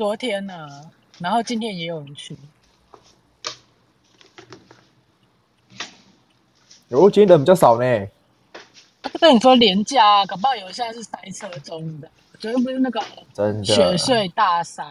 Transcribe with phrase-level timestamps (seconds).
[0.00, 2.34] 昨天呢、啊，然后今天也有人去。
[6.88, 8.06] 有、哦，今天人比较少呢。
[9.02, 12.10] 他跟你说连假，搞不好有现在是塞车中的。
[12.38, 12.98] 昨天不是那个
[13.62, 14.82] 雪隧大塞，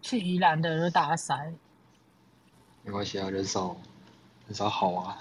[0.00, 1.34] 去宜兰的人大塞。
[2.84, 3.76] 没关系啊，人少
[4.46, 5.18] 人少好啊。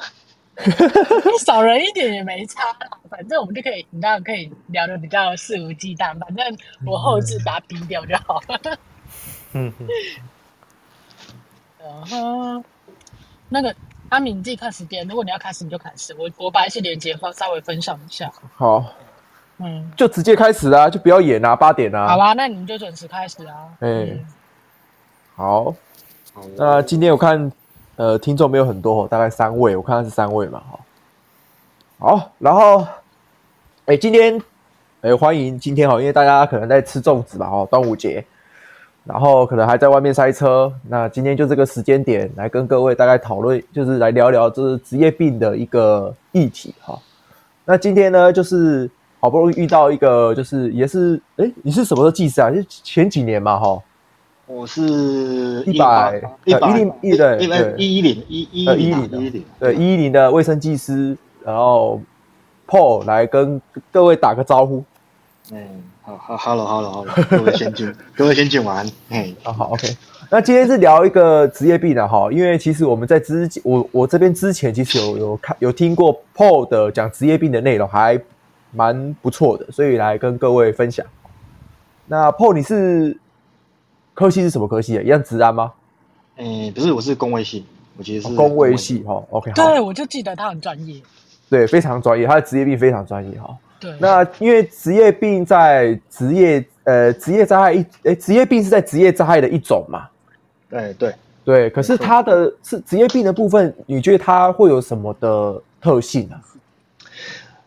[1.43, 2.61] 少人一点也没差，
[3.09, 6.15] 反正我们就可以，你当然可以聊的比较肆无忌惮。
[6.19, 8.77] 反正我后置把它逼掉就好了。
[9.53, 9.87] 嗯哼。
[11.79, 12.63] 然后
[13.49, 13.75] 那个
[14.09, 15.07] 阿敏，你自己看时间。
[15.07, 16.15] 如果你要开始，你就开始。
[16.17, 18.31] 我我把一些连接放稍微分享一下。
[18.55, 18.85] 好。
[19.57, 19.91] 嗯。
[19.95, 22.07] 就直接开始啊，就不要演啊，八点啊。
[22.07, 23.55] 好吧，那你们就准时开始啊。
[23.79, 24.25] 哎、欸嗯。
[25.35, 25.75] 好。
[26.55, 27.51] 那今天我看。
[27.97, 30.79] 呃，听众没有很多，大概三位，我看他是三位嘛，哈。
[31.99, 32.79] 好，然后，
[33.85, 34.39] 哎、欸，今天，
[35.01, 38.25] 哎、欸，欢迎今天哈，因为大家可能在吃粽子吧，哈，端午节，
[39.03, 46.99] 然后可能还在外面塞车，那今天就这个时间点来跟各位大概讨论，就是来聊聊这职业病的一个议题，哈。
[47.65, 52.51] 那今天呢，就是好不容易遇到一个，就是也是，哎、欸，你是什么时候记事啊？
[52.51, 53.81] 就前几年嘛，哈。
[54.47, 57.45] 我是一百一百一零一对一
[57.77, 62.01] 一一零一一一零一零对一一零的卫生技师，然后
[62.67, 63.61] Paul 来跟
[63.93, 64.83] 各位打个招呼。
[65.53, 65.57] 嗯，
[66.03, 68.85] 好好，Hello Hello Hello，各位先进， 各位先进完。
[69.09, 69.87] 哎，好好 OK。
[70.29, 78.19] 那今天是聊一个职业病的哈，因为其实我们在之前，我我这边之前其实有有看有听过 Paul 的讲职业病的内容，还
[78.71, 81.05] 蛮不错的，所以来跟各位分享。
[82.07, 83.17] 那 Paul 你是？
[84.13, 85.01] 科系是什么科系啊？
[85.01, 85.71] 一样职安吗？
[86.35, 89.23] 嗯，不是，我是工卫系，我其实是工卫系哈。
[89.29, 91.01] OK，对，我就记得他很专业，
[91.49, 93.57] 对，非常专业，他的职业病非常专业哈。
[93.81, 100.07] 对，那因为职业病在职业呃职业灾害一哎职业病是在职业灾害的一种嘛？
[100.69, 106.39] 对对对，可是它的是职业病的部分，你觉得它会有什么的特性呢？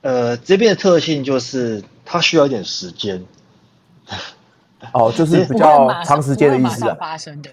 [0.03, 3.23] 呃，职业病的特性就是它需要一点时间。
[4.93, 6.97] 哦，就是比较长时间的意思啊。
[7.01, 7.51] 发生的，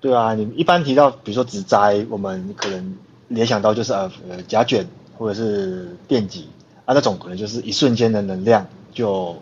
[0.00, 2.96] 对啊，你一般提到比如说职灾，我们可能
[3.28, 4.10] 联想到就是呃
[4.46, 4.86] 甲卷
[5.18, 6.48] 或者是电击
[6.90, 9.36] 啊，那种可能就是一瞬间的能量就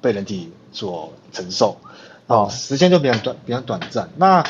[0.00, 1.76] 被人体所承受，
[2.28, 4.08] 哦，时间就比较短，比较短暂。
[4.16, 4.44] 那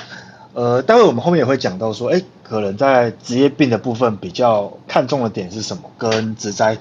[0.53, 5.91] 呃，待会我们后面也会讲到说，哎，可能在职业病的部分比较看重的点是什么？
[5.97, 6.77] 跟职灾，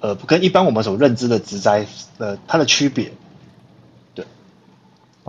[0.00, 1.86] 呃，跟一般我们所认知的职灾
[2.18, 3.10] 呃它的区别。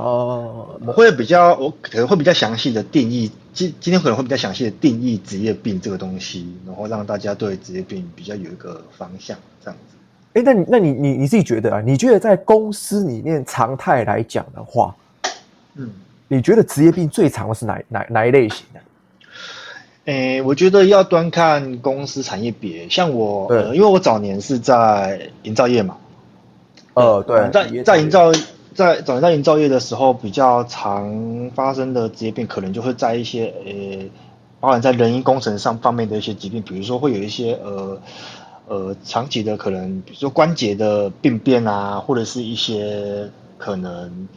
[0.01, 9.95] 哦，我会比较，我可能会比较详细的定义，今今天可能会比较详细的定义职业病这个东西，然后让大家对职业病比较有一个方向，这样子。
[10.33, 11.81] 哎，那你那你你你自己觉得啊？
[11.85, 14.95] 你觉得在公司里面常态来讲的话，
[15.75, 15.87] 嗯，
[16.27, 18.79] 你觉得职业病最常的是哪哪哪一类型的？
[20.05, 25.95] 诶，我觉得要端看公司产业别，像我，呃，因为我早年是在营造业嘛，
[26.95, 28.31] 呃，对，在在营造。
[28.73, 34.05] 在早年在营造业的时候，比较常发生的职业病，可能就会在一些呃，
[34.59, 38.01] 包含在人因工程上方面的一些疾病，比如说会有一些呃
[38.67, 44.27] 呃长期的可能，比如说关节的病变啊，或者是一些可能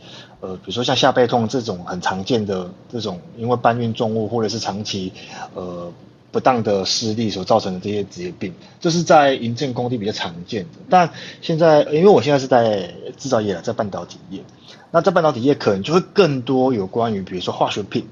[0.40, 5.12] 呃，比如说像下背痛这种很常见的这种，因为搬运重物或者是长期
[5.54, 5.92] 呃。
[6.34, 10.80] 不当的施力所造成的这些职业病，这是在营建工地比较常见的。
[10.90, 11.08] 但
[11.40, 14.40] 现在，因为我现在是在制造业了，在半导体业，
[14.90, 18.08] 那在半导体业可能就会更多有关于，比如说化学品，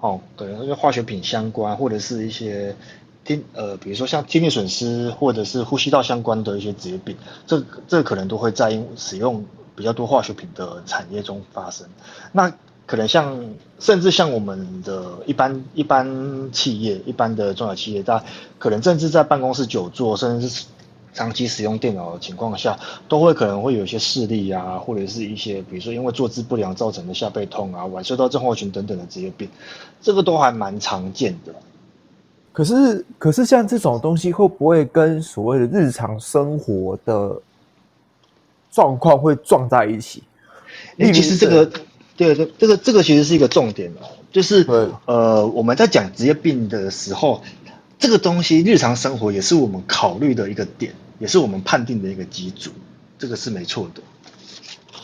[0.00, 2.74] 哦，对，因为化学品相关，或者是一些
[3.22, 7.14] 听呃，比如说像听力损失，或者是呼吸道相关的一些职业病，
[7.46, 11.86] 这这可能都会在使用比较多化学品的产业中发生。
[12.32, 12.50] 那
[12.86, 13.36] 可能像，
[13.80, 16.06] 甚至像我们的一般一般
[16.52, 18.22] 企业、一般的中小企业，在
[18.60, 20.66] 可能甚至在办公室久坐，甚至是
[21.12, 22.78] 长期使用电脑的情况下，
[23.08, 29.48] 都会可能会有一些视力啊，或者是一些比如说因为坐姿不良造成的下背痛啊、晚睡到症候群等等的职业病，
[30.00, 31.52] 这个都还蛮常见的。
[32.52, 37.36] 可是，可是像这种东西会不会跟所谓的日常生活的
[38.70, 40.22] 状况会撞在一起？
[40.98, 41.68] 诶，其实这个。
[42.16, 44.66] 对，这这个这个其实是一个重点哦，就是
[45.04, 47.42] 呃，我们在讲职业病的时候，
[47.98, 52.70] 这个东西日常生活也是我们考虑的一个点，也是我们判定的一个基础，
[53.18, 54.00] 这个是没错的。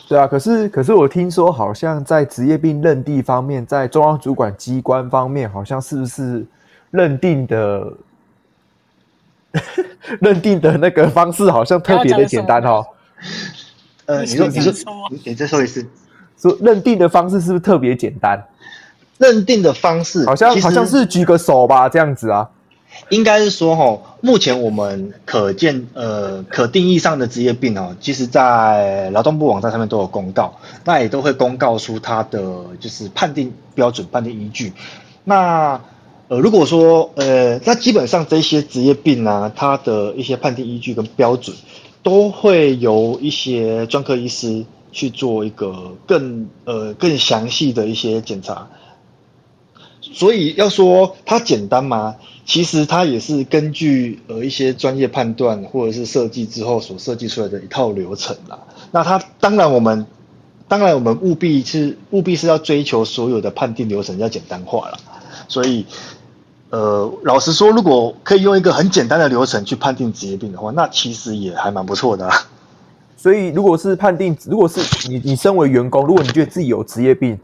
[0.07, 6.43] 对啊，可是可是我听说好像在职业病认定方面，在中央主管机关方面，好像是不是
[6.89, 7.93] 认定的
[10.19, 12.83] 认定的那个方式好像特别的简单哦？
[14.05, 14.73] 呃，你说你说
[15.11, 15.87] 你你再说一次。
[16.39, 18.43] 说认定的方式是不是特别简单？
[19.17, 22.49] 认定的方式好像好像是举个手吧，这样子啊。
[23.09, 30.53] 应该是说哈，目前我们可见呃可定义上的职业病哦，其实在劳动部网站上面都有公告，
[30.83, 32.39] 那也都会公告出它的
[32.79, 34.73] 就是判定标准、判定依据。
[35.23, 35.79] 那
[36.27, 41.55] 呃如果说呃，那基本上这些职业病啊，它的一些判定依据跟标准，
[42.03, 44.63] 都会由一些专科医师
[44.93, 48.69] 去做一个更呃更详细的一些检查。
[50.01, 52.15] 所以要说它简单吗？
[52.45, 58.59] 其实它也是根据呃一些专业判断或者是设计之后所设计出来的一套流程啦。
[58.91, 60.05] 那它当然我们
[60.67, 64.99] 当然我们务必是务必是要追求所有的判定流程要简单化啦。
[65.47, 65.85] 所以
[66.69, 72.35] 呃老实说，如果可以用一个很简单的流程去判定职业病的话，那其实也还蛮不错的啊。
[73.23, 77.39] 所以如果是判定，如果是你你身为员工，如果你觉得自己有职业病。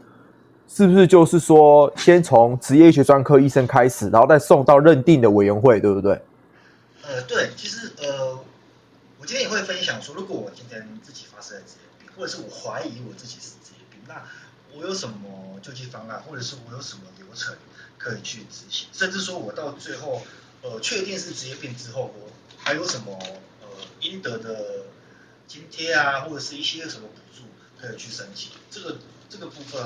[0.68, 6.12] 是不是就是说，先从职业医学专科医生开始，然后再送到认定的委员会，对不对？
[7.02, 8.38] 呃，对，其实呃，
[9.18, 14.22] 我今天也会分享说，如果我今天自己发生了职业病，或者是我怀疑我自己是职业病，那
[14.76, 17.52] 我有什么救济方案，或者是我有什么流程
[17.96, 20.22] 可以去执行，甚至说我到最后
[20.62, 23.18] 呃确定是职业病之后，我还有什么
[23.62, 23.66] 呃
[24.02, 24.79] 应得的
[25.50, 27.42] 津贴啊，或者是一些什么补助
[27.80, 28.98] 可以去申请，这个
[29.28, 29.82] 这个部分。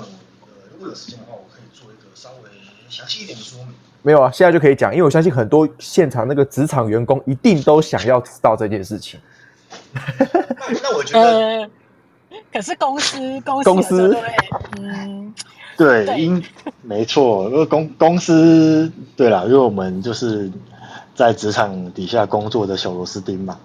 [0.71, 2.51] 如果有时间的话，我可以做一个稍微
[2.91, 3.69] 详细一点的说明。
[4.03, 9.19] 没有啊，现在就可以讲，因为我相信很多现场那个职场员工一定都想要知道这件事情。
[9.95, 10.03] 那，
[10.83, 11.71] 那我觉得，呃、
[12.53, 14.19] 可是公司公司公司
[14.79, 15.35] 嗯，
[15.79, 16.45] 对，因
[16.83, 20.51] 没错，因为公公司对啦，因为我们就是
[21.15, 23.59] 在职场底下工作的小螺丝钉嘛。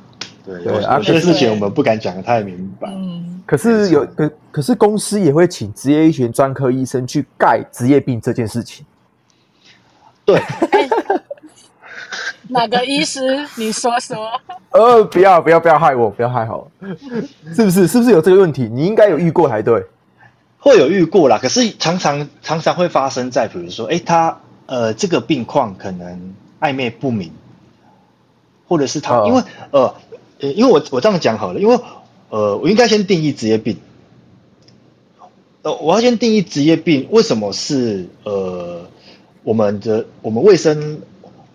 [0.45, 2.89] 对，对啊，有些事情我们不敢讲得太明白。
[2.89, 8.85] 嗯，可是有可可是公司也会请职业医学专科医生去盖职业病这件事情。
[10.25, 10.89] 对，欸、
[12.49, 13.45] 哪个医师？
[13.55, 14.29] 你说说。
[14.71, 16.69] 呃，不要不要不要害我，不要害我，
[17.55, 17.87] 是不是？
[17.87, 18.69] 是不是有这个问题？
[18.71, 19.83] 你应该有遇过才对。
[20.59, 27.31] 会有遇过啦，可是常常常常会发生在，比如说，哎、欸，他呃这个病况可能暧昧不明，
[28.67, 29.95] 或者是他、哦、因为呃。
[30.39, 31.79] 呃，因为我我这样讲好了，因为
[32.29, 33.77] 呃，我应该先定义职业病。
[35.61, 38.87] 呃，我要先定义职业病，为什么是呃
[39.43, 41.01] 我们的我们卫生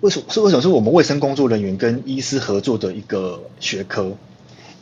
[0.00, 4.12] 为什么是为什么是我们卫生工作人员跟医师合作的一个学科？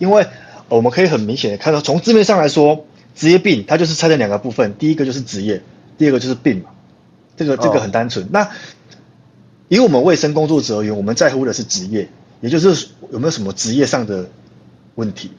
[0.01, 0.27] 因为
[0.69, 2.85] 我们可以很明显的看到，从字面上来说，
[3.15, 5.63] 职业病它就是拆成两个部分，第一个就是职业，
[5.99, 6.71] 第二个就是病嘛。
[7.37, 8.25] 这个这个很单纯。
[8.25, 8.51] 哦、那
[9.69, 12.09] 以我们卫生工作者而言，我们在乎的是职业。
[12.43, 14.29] 也就是有没有什么职业上的
[14.97, 15.31] 问题？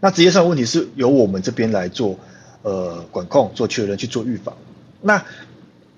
[0.00, 2.18] 那职业上的问题是由我们这边来做
[2.62, 4.56] 呃管控、做确认、去做预防。
[5.00, 5.24] 那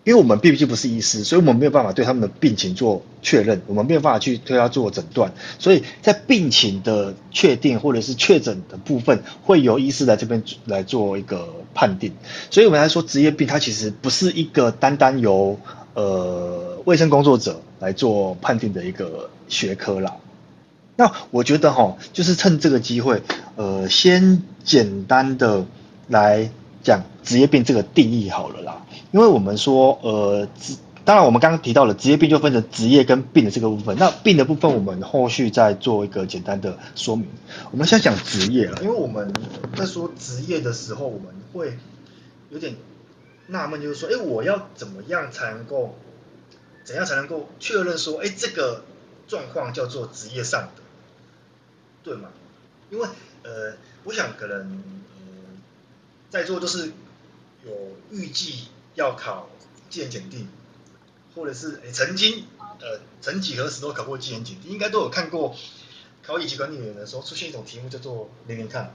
[0.05, 5.33] 因为我们毕竟不是医师，所以我们没有办法对他们的病情做确认，我们没有办法去对他做诊断。
[5.59, 12.13] 所以在病情的确定或者是确诊的部分，会由医师来这边来做一个判定。
[12.51, 15.59] 所以我们来说，职业病它其实不是一个单单由
[15.95, 20.17] 呃卫生工作者来做判定的一个学科啦。
[20.99, 23.23] 那我觉得哈，就是趁这个机会，
[23.55, 25.64] 呃，先简单的
[26.09, 26.50] 来
[26.83, 28.85] 讲职业病这个定义好了啦。
[29.12, 30.49] 因为我们说，呃，
[31.05, 33.97] 当然我们刚刚提到了职业病就分成职业跟病的这个部分。
[33.97, 37.28] 那病的部分，我们后续再做一个简单的说明。
[37.71, 39.33] 我们先讲职业了，因为我们
[39.76, 41.78] 在说职业的时候，我们会
[42.50, 42.75] 有点
[43.47, 45.95] 纳闷，就是说，哎，我要怎么样才能够，
[46.83, 48.83] 怎样才能够确认说，哎，这个
[49.28, 50.83] 状况叫做职业上的。
[52.09, 52.31] 对嘛？
[52.91, 53.07] 因为
[53.43, 53.75] 呃，
[54.05, 55.23] 我想可能呃，
[56.31, 56.93] 在座都是
[57.67, 57.73] 有
[58.11, 59.50] 预计要考
[59.91, 60.49] 技能检定，
[61.35, 62.45] 或者是诶曾经
[62.81, 65.55] 呃曾几何时都考过技能检定，应该都有看过
[66.23, 68.95] 考乙级管理员的时候出现一种题目叫做连连看，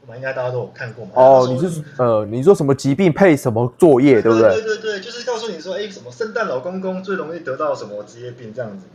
[0.00, 1.12] 我们应该大家都有看过嘛。
[1.14, 4.48] 哦，你是呃你说什么疾病配什么作业，对不对？
[4.60, 8.86] 对对对，就是告诉你说，哎，什么圣诞老公公最容易得到什么职业病这样子。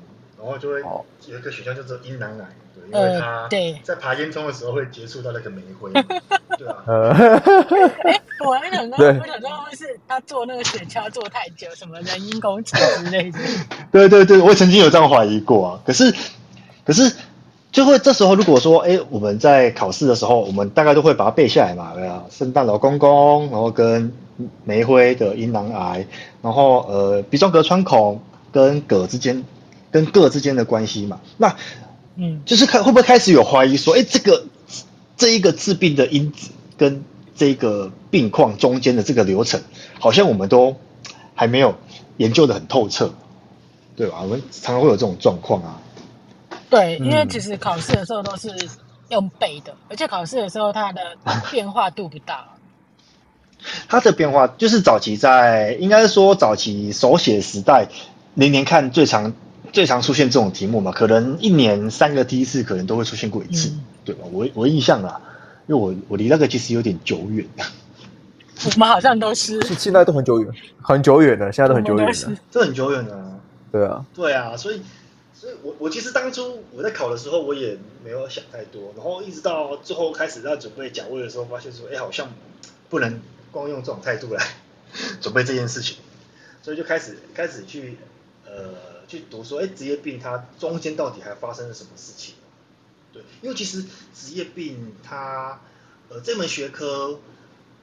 [0.42, 0.80] 然后就会
[1.28, 3.50] 有一个选项叫做阴囊癌，对，因为他
[3.84, 5.92] 在爬烟囱的时候会接触到那个煤灰，
[6.58, 6.76] 对啊。
[8.08, 13.38] 哎，我还想到，我想到会是他做那个雪橇做太久，什么人因工程之类的。
[13.92, 15.80] 对对对，我曾经有这样怀疑过啊。
[15.86, 16.16] 可是，
[16.86, 17.14] 可是
[17.74, 24.14] 就会这时候如果说，哎，我们在考试的时候，我们大概都会把它背下来嘛，对啊，圣诞老公公，然后跟
[24.64, 26.08] 煤灰的阴囊癌，
[26.42, 28.22] 然后呃鼻中隔穿孔
[28.54, 29.44] 跟铬之间。
[29.92, 31.56] 跟个之间的关系嘛，那，
[32.16, 34.46] 嗯，就是开会不会开始有怀疑说，哎，这个
[35.18, 37.04] 这一个治病的因子跟
[37.36, 39.62] 这个病况中间的这个流程，
[40.00, 40.76] 好像我们都
[41.36, 41.76] 还没有
[42.18, 43.14] 研究的很透彻，
[43.96, 44.20] 对吧？
[44.22, 45.82] 我们常常会有这种状况啊。
[46.70, 48.50] 对，因为其实考试的时候都是
[49.10, 51.18] 用背的，嗯、而且考试的时候它的
[51.50, 52.48] 变化度不大。
[53.90, 57.90] 它的变化就是早期在，应该是说早期手写时代，
[58.36, 59.34] 年年看最常
[59.72, 64.22] 最常出现这种题目嘛，可能一年三个梯次可能都会出现过一次，嗯、对吧？
[64.32, 65.22] 我我印象啊，
[65.68, 67.46] 因为我我离那个其实有点久远。
[68.66, 73.40] 我们好像都是，现在都很久远，很久远了，现在都很久远了，这很久远了。
[73.72, 74.82] 对啊，对啊，所以。
[75.32, 82.28] 所以我我其实当初我在考的时候，我也没有想太多，然后一直到最后开始在准备讲位的时候，发现说，哎，好像
[82.90, 84.46] 不能光用这种态度来
[85.22, 85.96] 准备这件事情，
[86.62, 87.98] 所以就开始开始去
[88.46, 88.52] 呃
[89.10, 92.36] 去读说，哎，职业病它中间到底还发生了什么事情？
[93.12, 93.84] 对，因为其实
[94.16, 95.60] 职业病它
[96.08, 97.20] 呃这门学科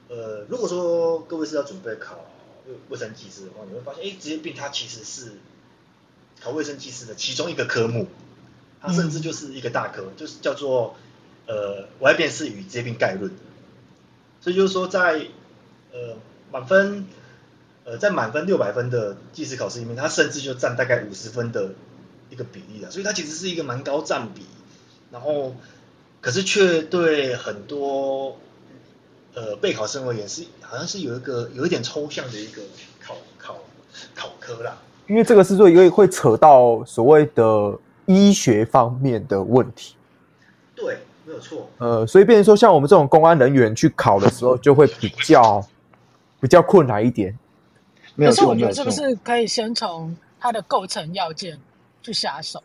[0.07, 2.25] 呃如果说各位是要准备考
[2.65, 5.33] 卫卫生技师的话，你会发现，哎，职业病它其实是。
[6.39, 8.05] 考卫生技师的其中一个科目，
[8.79, 10.95] 它甚至就是一个大科，就是叫做
[11.47, 13.31] 呃危害辨识与职业病概论。
[14.39, 15.29] 所以就是说，在
[15.91, 16.15] 呃
[16.51, 17.07] 满分
[17.87, 21.71] 呃在满分六百分的技师考试里面，它甚至就占大概五十分的
[22.29, 22.91] 一个比例了。
[22.91, 24.45] 所以它其实是一个蛮高占比，
[25.09, 25.55] 然后
[26.19, 28.35] 可是却对很多
[29.33, 32.61] 呃备考生而言是好像是有一个有一点抽象的一个
[33.01, 33.55] 考考
[34.13, 34.77] 考科啦。
[35.07, 37.73] 因为这个是说，因为会扯到所谓的
[38.05, 39.95] 医学方面的问题。
[40.75, 41.69] 对，没有错。
[41.77, 45.65] 呃，所以变成说，像我们这种公安人员去考的时候，就会比较
[46.41, 47.33] 比较困难一点。
[48.17, 51.57] 没有错，可是我觉得是不是可以先从它的构成要件
[52.03, 52.61] 去下手？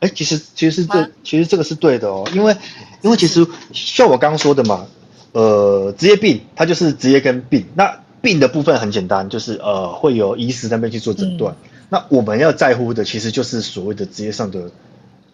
[0.00, 2.56] 哎，其实其实这其实这个是对的哦，因为
[3.02, 4.86] 因为其实像我刚刚说的嘛，
[5.32, 8.00] 呃，职业病它就是职业跟病那。
[8.22, 11.52] 病的部分很简单，就是呃会有医师那边去做诊断。
[11.60, 14.70] 嗯、那我们要在乎的其实就是所谓的职业上的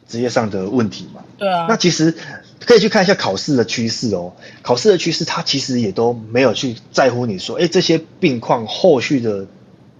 [0.08, 1.22] 职业上的问题嘛。
[1.36, 1.66] 对啊。
[1.68, 2.14] 那其实
[2.64, 4.32] 可以去看一下考试的趋势哦。
[4.62, 9.46] 考试的趋势，它其实也都没有去在乎你说，哎，这些病况后续的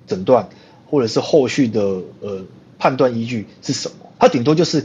[0.07, 0.49] 诊断
[0.87, 1.81] 或者是后续的
[2.21, 2.45] 呃
[2.79, 3.95] 判断依据是什么。
[4.21, 4.85] 它顶多就是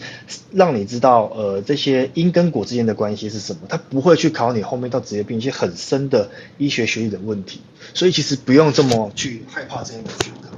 [0.52, 3.62] 让你知道，呃，这些因跟果之间的关系是什么。
[3.68, 7.62] 它不会去考你后面到职业病一些很深的医学学理的问题，
[7.96, 10.53] 所以其实不用这么去害怕这些学科。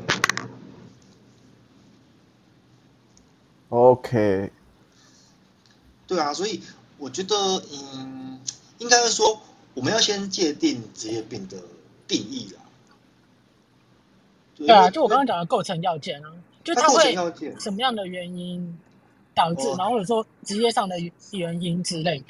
[3.69, 4.51] OK。
[6.07, 6.62] 对啊，所以
[6.98, 7.36] 我觉得，
[7.72, 8.39] 嗯，
[8.77, 9.41] 应该是说
[9.74, 11.57] 我们要先界定职业病的
[12.07, 12.62] 定义啦。
[14.55, 16.31] 对啊，就我刚刚讲的构成要件啊。
[16.63, 17.15] 就它会
[17.60, 18.79] 什么样的原因
[19.36, 20.95] 导致，然后或者说职业上的
[21.31, 22.25] 原因之类的。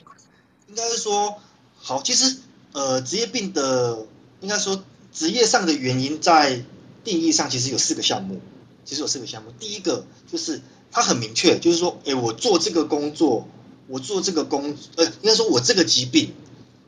[0.67, 1.39] 应该是说，
[1.77, 2.37] 好，其实
[2.73, 4.05] 呃，职业病的
[4.41, 6.61] 应该说职业上的原因在
[7.05, 8.41] 定义上其实有四个项目，
[8.83, 9.51] 其实有四个项目。
[9.57, 10.61] 第一个就是
[10.95, 13.45] 它很明确，就是说，哎，我做这个工作，
[13.87, 16.33] 我做这个工，呃，应该说我这个疾病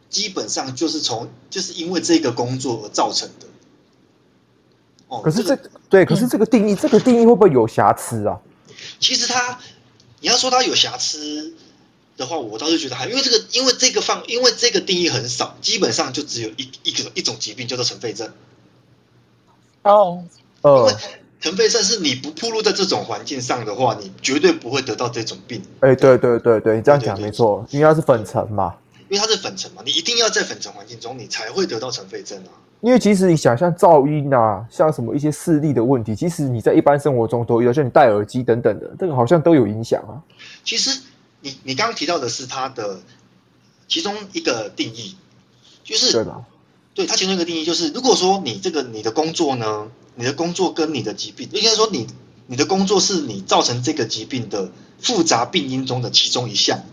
[0.09, 3.47] 基本上就是从就是因为这个工作而造成的。
[5.09, 8.39] 哦，可是这个、对，可是这个定义，嗯、这个定义会不会有瑕疵啊？
[8.97, 9.59] 其实他，
[10.21, 11.53] 你要说他有瑕疵
[12.15, 18.31] 的话，我倒是觉得还，因为这个，因为这个放，因为这个定义很少，基本上就只有一一个一种疾病叫做尘肺症。
[19.83, 20.23] 哦，
[20.63, 20.95] 因为
[21.39, 25.61] 尘肺症是你不暴露在这种环境上的话，你绝对不会得到这种病。
[25.81, 28.73] 哎，对对对对，你这样讲没错，因为它是粉尘嘛。
[29.09, 32.51] 因为它是粉尘嘛，你一定要在粉尘环境中，你才会得到尘肺症啊。
[32.81, 40.19] 因为其实你想像噪音啊，像什么一些视力的问题，其实你在一般生活中都有，像你戴耳机等等的，这个好像都有影响啊。
[40.65, 40.99] 其实
[41.39, 42.99] 你你刚刚提到的是它的
[43.87, 45.15] 其中一个定义，
[45.85, 46.25] 就是
[46.97, 47.05] 对吧？
[47.05, 52.07] 对，它其中一个定义就是，如果说你这个你的工作呢，你的工作跟你的疾病，应该说你
[52.47, 56.83] 你的工作是你造成这个疾病的复杂病因中的其中一项。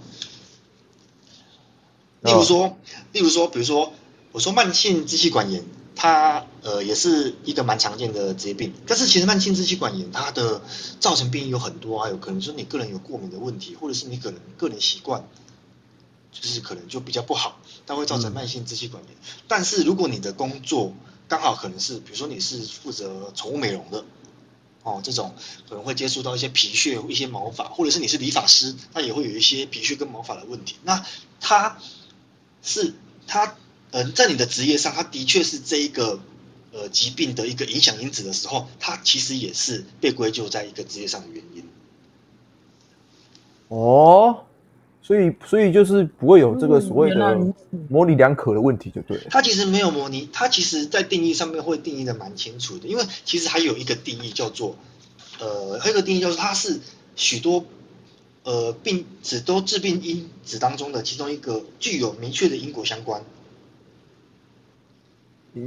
[2.20, 2.76] 例如说，
[3.12, 3.92] 例如说，比如说。
[4.34, 8.75] 我说慢性支气管炎，它呃也是一个蛮常见的职业病。
[8.84, 10.61] 但是其实慢性支气管炎它的
[10.99, 15.25] 造成病因有很多，啊有可能说你个人有过敏的问题，或者是你可能个人习惯
[16.32, 19.12] 就是可能就比较不好，它会造成慢性支气管炎。
[19.12, 20.94] 嗯、但是如果你的工作
[21.28, 24.04] 刚好可能是，比如说你是负责宠物美容的
[24.82, 25.34] 哦，这种
[25.68, 30.76] 可能会接触到一些皮屑、一些毛发，或者是你是理发师，那也会有一些皮屑跟毛发的问题。
[30.82, 31.04] 那
[31.40, 31.78] 它
[32.62, 32.94] 是
[33.26, 33.56] 它。
[33.96, 36.18] 嗯，在你的职业上，它的确是这一个
[36.72, 41.68] 呃疾病的一个影响因子的时候，它其实也是被归咎在一个职业上的原因。
[43.68, 44.46] 哦，
[45.06, 47.38] 所以所以就是不会有这个所谓的
[47.90, 49.25] 模棱两可的问题，就对了。
[49.28, 54.76] 它其实没有模拟，它其实在定义上面会定义的蛮清楚的，因为其实还有一个定义叫做，
[55.38, 56.80] 呃，还有一个定义叫做它是
[57.16, 57.66] 许多
[58.44, 63.23] 呃病指都致病因子当中的其中一个具有明确的因果相关。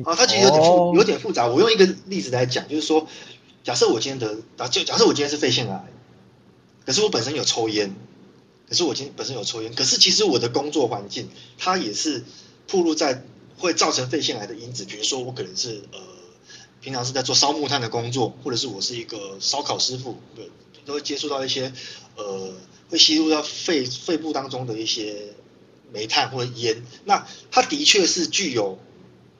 [0.03, 1.47] 啊，它其实有点复有点复杂。
[1.47, 3.07] 我用一个例子来讲，就是说，
[3.63, 5.85] 假设我今天得啊，就假设我今天是肺腺癌，
[6.87, 7.93] 可是我本身有抽烟，
[8.67, 12.23] 可是我今天本身有抽烟，可是其实我的工作环境它也是
[12.67, 13.23] 暴露在
[13.57, 15.99] 会造成肺腺癌的因子，比如说我可能是呃
[16.81, 20.49] 平常是在做烧木炭的工作，或者是我是一个烧烤师傅，对，
[20.85, 21.71] 都会接触到一些
[22.15, 22.53] 呃
[22.89, 25.33] 会吸入到肺肺部当中的一些
[25.91, 28.77] 煤炭或者烟，那它的确是具有。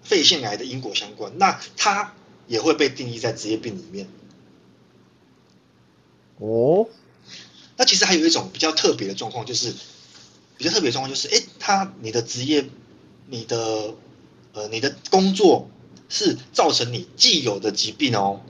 [0.03, 2.13] 肺腺癌的因果相关，那它
[2.47, 4.07] 也会被定义在职业病里面。
[6.37, 6.87] 哦，
[7.77, 9.71] 那其实还有一种比较特别的状况，就是
[10.57, 12.65] 比较特别的状况就是，哎，他你的职业，
[13.27, 13.93] 你的
[14.53, 15.69] 呃你的工作
[16.09, 18.41] 是造成你既有的疾病哦，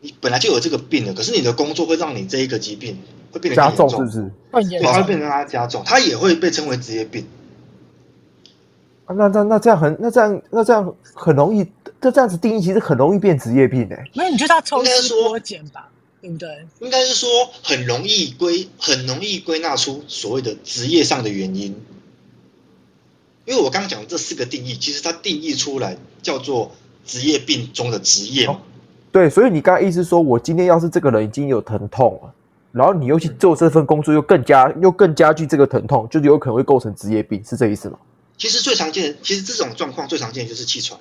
[0.00, 2.96] 你本来就有这个病了，可是你的工作会让你这一个疾病
[3.32, 4.30] 会变得加重，是不是？
[4.52, 7.26] 对，它会变成它加重，它也会被称为职业病。
[9.06, 11.66] 啊，那那那这样很，那这样那这样很容易，
[12.00, 14.04] 这这样子定义其实很容易变职业病哎。
[14.14, 15.90] 没有，你就他抽丝剥茧吧，
[16.24, 16.66] 对不对？
[16.80, 17.28] 应该是说
[17.62, 21.74] 很容易归很容易归纳出所谓的职业上的原因。
[23.44, 26.72] 因为我刚刚讲的这四个定义，其实它定义出来叫做
[27.04, 28.58] 职业病中的职业嘛。
[29.12, 32.34] 对，所以你刚才意思说，我今天要是这个人已经有疼痛了，
[32.72, 37.98] 然后你又去做这份工作，又更加又更加剧这个疼痛，就有可能会构成职业病，是这意思吗？
[38.38, 40.98] 其实最常见的，其实这种状况最常见的就是气喘。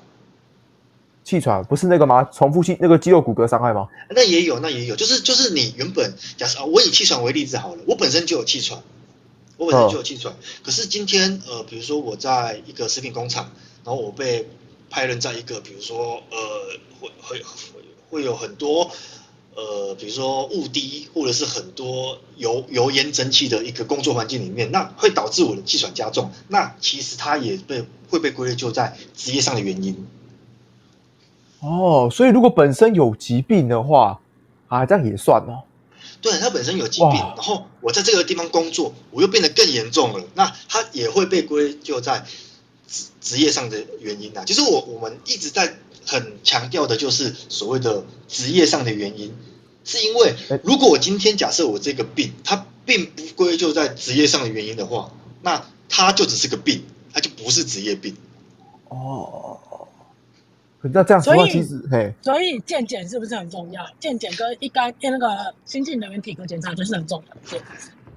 [1.23, 2.23] 气喘不是那个吗？
[2.25, 3.87] 重复性那个肌肉骨骼伤害吗？
[4.09, 8.81] 那也有，那也有，就是就是你原本假设啊，我以气喘为例子好了，我本身就有气喘，
[9.57, 13.51] 我本身就有气喘，哦、可是今天呃，比如说我在一个食品工厂，
[13.83, 14.47] 然后我被
[14.89, 16.37] 派任在一个，比如说呃，
[16.99, 18.91] 会会会会有很多。
[19.55, 26.31] 呃，比如说雾滴或者是很多油油烟蒸汽的一个工作环境里面，那会导致我的气喘加重。
[26.47, 30.07] 那其实它也被会被归类就在职业上的原因。
[31.63, 34.19] 哦，所以如果本身有疾病的话，
[34.67, 35.63] 啊，这样也算哦。
[36.21, 42.25] 对，他本身有疾病，然后我在这个地方工作，我又变得更严重了，那他也会被归咎在
[42.87, 44.43] 职职业上的原因啊。
[44.45, 45.75] 其实我我们一直在。
[46.05, 49.33] 很强调的就是所谓的职业上的原因，
[49.85, 55.11] 是因为如果我今天假设我这个病，它并不归咎在职业上的原因的话，
[55.43, 58.17] 那它就只是个病，它就不是职业病。
[58.89, 59.57] 哦，
[60.91, 63.85] 那这样说其实，嘿，所以健检是不是很重要？
[63.99, 67.63] 健检跟一般那个新进人员体格检查就是很重要的。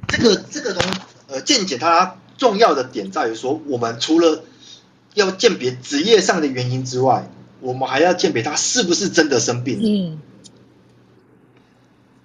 [0.08, 0.82] 这个这个东
[1.28, 4.42] 呃，健检它重要的点在于说，我们除了
[5.14, 9.80] 要鉴别职业上的原因之外，我们还要鉴别他是不是真的生病。
[9.82, 10.18] 嗯，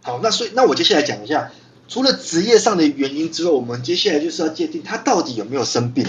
[0.01, 1.51] 好，那所以那我接下来讲一下，
[1.87, 6.05] 除了职业上的原因之外，我们接下来就是要界定他到底有没有生病。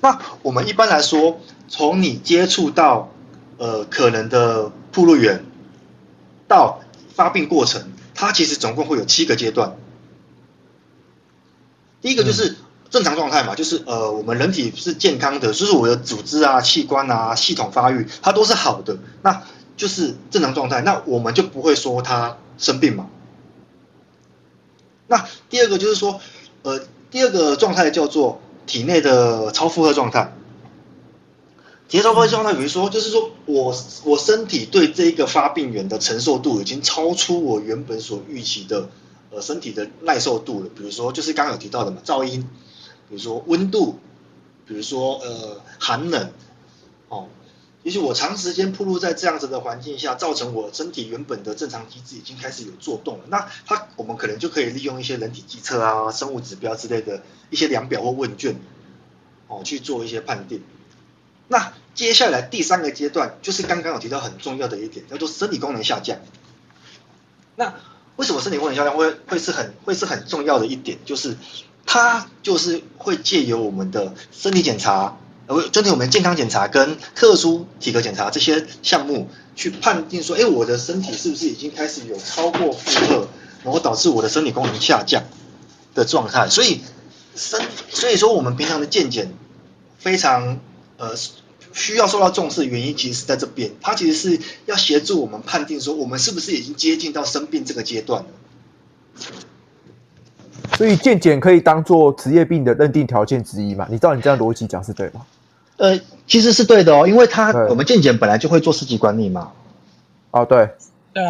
[0.00, 3.12] 那我们一般来说，从你接触到
[3.58, 5.44] 呃可能的铺路源
[6.48, 6.80] 到
[7.14, 9.76] 发病过程，它其实总共会有七个阶段。
[12.00, 12.50] 第一个就是。
[12.50, 12.56] 嗯
[12.88, 19.42] 正常状态嘛，就是呃，我们人体是健康的，就是我的组织啊、器官啊、系统发育，它都是好的，那
[19.76, 23.08] 就是正常状态，那我们就不会说它生病嘛。
[25.08, 26.20] 那第二个就是说，
[26.62, 30.32] 呃，第二个状态叫做体内的超负荷状态。
[31.88, 33.72] 体内超负荷状态，比如说，就是说我
[34.04, 38.88] 我身体对这个发病源的承受度已经超出我原本所预期的
[39.30, 40.68] 呃身体的耐受度了。
[40.68, 42.48] 比如说，就是刚刚有提到的嘛，噪音。
[43.08, 44.00] 比如说温度，
[44.66, 46.32] 比如说呃寒冷，
[47.08, 47.28] 哦，
[47.84, 53.24] 也许我长时间暴露在这样子的环境下，造成我身体原本的正常机制已经开始有作动了。
[53.28, 58.56] 那它我们可能就可以利用一些人体机测啊、生物指标之类的一些量表或问卷，
[59.46, 60.64] 哦，去做一些判定。
[61.48, 66.18] 那接下来第三个阶段就是刚刚有提到很重要的一点，叫做生理功能下降。
[67.54, 67.74] 那
[68.16, 70.98] 为什么身体功能下降会会是很会是很重要的一点？
[71.04, 71.36] 就是。
[71.88, 83.28] 它就是会借由我们的身体检查，呃，针对我们健康检查跟特殊体格检查这些项目，去判定说，哎，我的身体是不是已经开始有超过负荷，
[83.62, 85.22] 然后导致我的生理功能下降
[85.94, 86.48] 的状态。
[86.48, 86.80] 所以，
[87.36, 89.32] 身所以说我们平常的健检
[90.00, 90.58] 非常
[90.96, 91.10] 呃
[91.72, 98.28] 需要受到重视的原因，其实是在这边，它其实是要协助我们判定说，我们是不是已经接近到生病这个阶段了。
[100.76, 103.86] 所以健检可以当做职业病的认定条件之一嘛？
[103.90, 105.26] 你照你这样逻辑讲是对吗？
[105.76, 109.52] 呃，其实是对的哦，因为他我们健检本来就会做四级管理嘛。
[110.30, 110.70] 哦，对，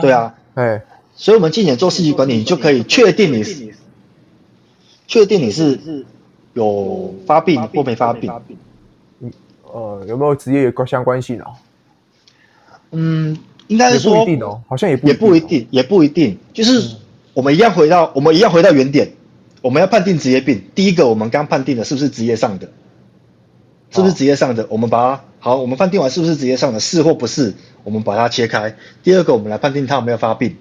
[0.00, 0.84] 对啊，哎，
[1.16, 3.74] 所以我们健检做四级管理，你就可以确定你是
[5.08, 6.04] 确定你是
[6.54, 8.32] 有发病或没发病。
[9.76, 11.52] 嗯，呃，有没有职业关相关性啊？
[12.92, 13.36] 嗯，
[13.66, 16.96] 应该是说不一定哦，好像也不也不一定，也不一定，就是
[17.34, 19.12] 我们一样回到我们一样回到原点，
[19.60, 22.68] 我们要判定职业病，第一个我们刚判定的是不是职业上的，
[23.90, 27.52] 是不是职业上的，我们把它好，我们判定完是不是职业上的，是或不是，
[27.84, 28.74] 我们把它切开。
[29.02, 30.56] 第二个，我们来判定他有没有发病，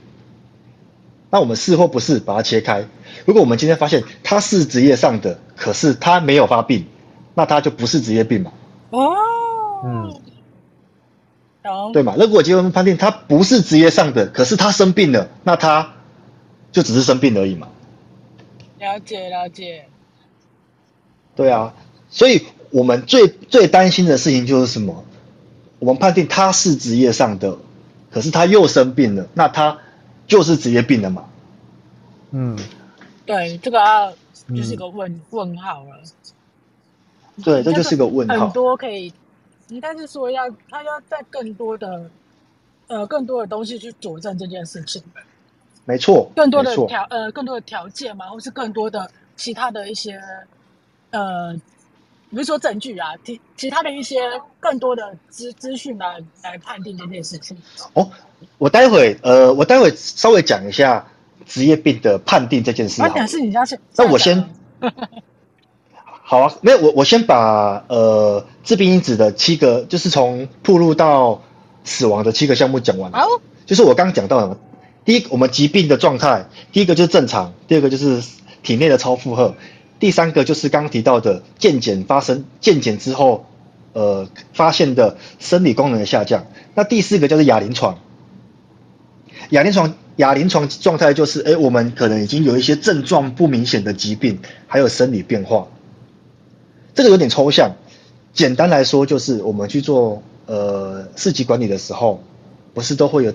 [1.30, 2.86] 那我们是或不是把它切开。
[3.25, 6.86] 如果我们今天发现他是职业上的，可是他没有发病，
[7.34, 8.51] 那他就不是职业病嘛？
[8.89, 9.15] 哦，
[9.84, 10.21] 嗯。
[11.91, 12.13] 对嘛？
[12.15, 15.95] 如果结婚判定他不是职业上的，可是他生病了，那他
[16.71, 17.69] 就只是生病而已嘛。
[18.78, 19.88] 了解了解。
[21.36, 21.74] 对啊，
[22.12, 25.04] 所以我们最最担心的事情就是什么？
[25.80, 27.58] 我们判定他是职业上的，
[28.12, 29.80] 可是他又生病了，那他
[30.28, 31.26] 就是职业病了嘛？
[32.30, 32.56] 嗯，
[33.26, 34.13] 对，这个要
[34.56, 36.04] 就是一个问、嗯、问号了。
[37.43, 38.45] 对，这就是个问号。
[38.45, 39.13] 很多可以。
[39.69, 42.08] 应该是说要他要在更多的
[42.86, 45.02] 呃更多的东西去佐证这件事情，
[45.86, 50.21] 没错，更多的条呃更多的条件嘛，或是更多的其他的一些
[51.10, 51.52] 呃
[52.30, 54.19] 比如说证据啊，其其他的一些
[54.60, 57.58] 更多的资资讯来来判定这件事情。
[57.93, 58.08] 哦，
[58.60, 61.08] 我待会呃我待会稍微讲一下
[61.48, 63.02] 职业病的判定这件事。
[63.02, 63.80] 那是你家是？
[63.95, 64.48] 那我先。
[66.28, 71.44] 好啊，没有我，我先把呃致病因子的七个，就是从暴露到
[71.84, 73.12] 死亡的七个项目讲完。
[73.12, 73.28] 好，
[73.68, 74.58] 就是我刚刚讲到的，
[75.06, 78.24] 第一，我们疾病的状态，第一个就是正常，第二个就是
[78.64, 79.54] 体内的超负荷，
[80.00, 83.46] 第三个就是刚刚提到的健检发生健检之后，
[83.94, 86.48] 呃发现的生理功能的下降。
[86.74, 88.00] 那第四个就是亚临床，
[89.52, 95.68] 亚临床亚临床状态就是，哎，我们可能已经有一些症状不明显的疾病，还有生理变化。
[96.95, 97.75] 这个有点抽象，
[98.34, 102.23] 简单来说就是我们去做呃四级管理的时候，
[102.73, 103.34] 不是都会有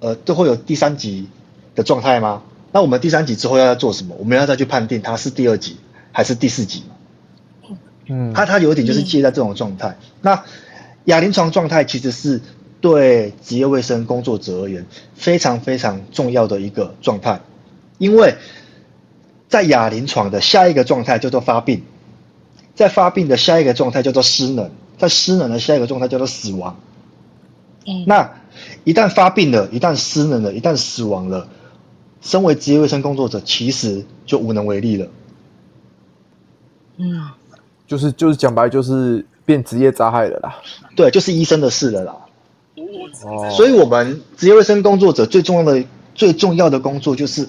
[0.00, 1.28] 呃都会有第三级
[1.76, 2.42] 的状态吗？
[2.72, 4.16] 那我们第三级之后要要做什么？
[4.18, 5.76] 我们要再去判定它是第二级
[6.10, 6.82] 还是第四级？
[8.06, 9.90] 嗯，它它有一点就是介在这种状态。
[9.90, 10.44] 嗯、那
[11.04, 12.40] 亚临床状态其实是
[12.80, 17.40] 对职业卫生工作者而言非常非常重要的一个状态，
[17.98, 18.34] 因为
[19.48, 21.84] 在亚临床的下一个状态叫做发病。
[22.80, 26.80] 在发病的下一个状态叫做失能，在失能的下一个状态叫做死亡。
[27.86, 28.32] 嗯，那
[28.84, 31.46] 一旦发病了，一旦失能了，一旦死亡了，
[32.22, 35.06] 身为职业卫生工作者，其实就无能为力了。
[36.96, 37.28] 嗯，
[37.86, 40.56] 就是就是讲白，就是变职业灾害了啦。
[40.96, 42.16] 对，就是医生的事了啦。
[43.26, 47.46] 哦，所以我们职业卫生工作者最重要的、最重要的工作就是。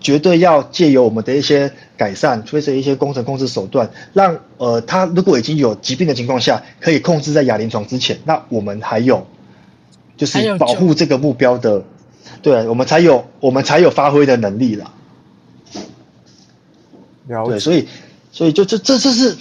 [0.00, 9.28] 绝对要借由我们的一些改善，或者一些工程控制手段，让呃他如果已经有疾病的情况下，可以控制在亚临床之前，那我们还有
[10.16, 11.84] 就是保护这个目标的，
[12.42, 14.92] 对，我们才有我们才有发挥的能力了。
[17.28, 17.86] 了所以
[18.32, 19.36] 所以就这这这是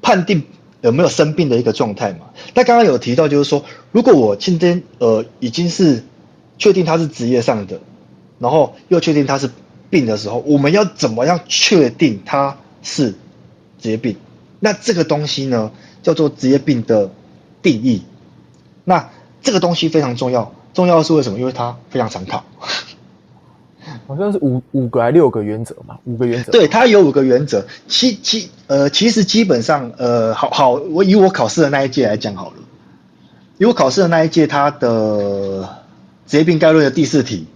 [0.00, 0.44] 判定
[0.80, 2.26] 有没有生病的一个状态嘛？
[2.54, 6.04] 那刚刚有提到就是说，如果我今天呃已经是
[6.56, 7.80] 确定他是职业上的，
[8.38, 9.50] 然后又确定他是。
[9.90, 13.14] 病的时候，我们要怎么样确定它是
[13.80, 14.16] 职业病？
[14.60, 15.70] 那这个东西呢，
[16.02, 17.10] 叫做职业病的
[17.62, 18.02] 定义。
[18.84, 21.38] 那这个东西非常重要，重要的是为什么？
[21.38, 22.44] 因为它非常常考，
[24.06, 26.52] 好像是五五个还六个原则嘛，五个原则。
[26.52, 27.66] 对，它有五个原则。
[27.86, 32.56] 其其呃，其实基本上呃，好好，我以我考试的那一届来讲好了，
[33.58, 35.68] 以我考试的那一届，它的
[36.26, 37.46] 职业病概论的第四题。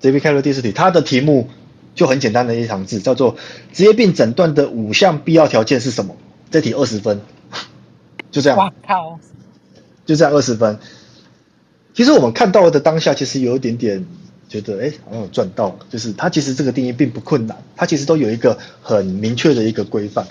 [0.00, 1.48] 这边开了第四题，它的题目
[1.94, 3.36] 就很简单的一行字，叫做
[3.74, 6.16] “职业病诊断的五项必要条件是什么？”
[6.50, 7.20] 这题二十分，
[8.30, 8.58] 就这样。
[8.58, 9.18] 哇靠！
[10.06, 10.78] 就这样二十分。
[11.92, 14.06] 其实我们看到的当下，其实有一点点
[14.48, 15.76] 觉得，哎，好像有赚到。
[15.90, 20.26] 就是它其实这个定义并不困难，它其实都有一个很明确的一个规范，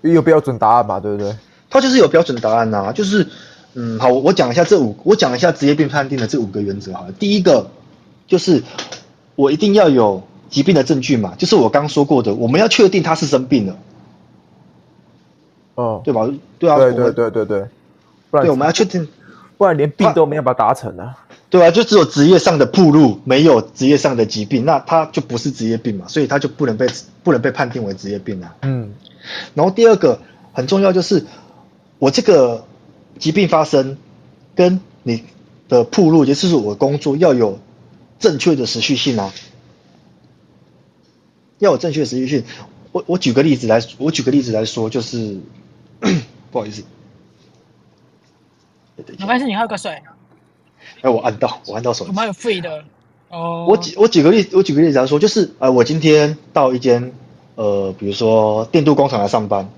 [0.00, 1.36] 有标准答案嘛，对不对？
[1.68, 3.26] 它就是有标准答案呐、啊，就是，
[3.74, 7.12] 嗯，好，我讲一下这五，我讲一下职业病判定的这五个原则好了。
[7.12, 7.68] 第一个。
[8.32, 8.62] 就是
[9.34, 13.76] 我一定要有疾病的证据嘛，就是我刚说过的，我们要确定他是生病了，
[15.74, 16.26] 哦，对吧？
[16.58, 17.66] 对啊，对对对对对，
[18.30, 19.06] 不然对我们要确定，
[19.58, 21.14] 不然连病都没有办法达成啊。
[21.50, 26.86] 对啊，就只有职业上的铺路，没有职业上的疾病，那他就不是职业病嘛，所以他就不能被
[27.22, 28.56] 不能被判定为职业病啊。
[28.62, 28.94] 嗯，
[29.52, 30.18] 然后第二个
[30.54, 31.26] 很重要就是，
[31.98, 32.64] 我这个
[33.18, 33.98] 疾病发生
[34.54, 35.22] 跟你
[35.68, 37.58] 的铺路，也就是我工作要有
[38.22, 39.34] 正确的持续性啊，
[41.58, 42.44] 要有正确的时序性。
[42.92, 45.40] 我我举个例子来，我举个例子来说，就是
[46.52, 46.84] 不好意思，
[49.18, 50.00] 没关系，你喝个水。
[51.00, 52.10] 哎，我按到，我按到手机。
[52.10, 52.84] 我们有 free 的
[53.28, 53.66] 哦。
[53.68, 57.12] 我举我举个例，我举个例子来说，就是呃，我今天到一间
[57.56, 59.68] 呃，比如说电镀工厂来上班，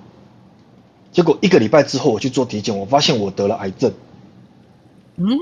[1.13, 3.95] 结果一个礼拜之后我去做体检，我发现我得了癌症。
[5.17, 5.39] 嗯？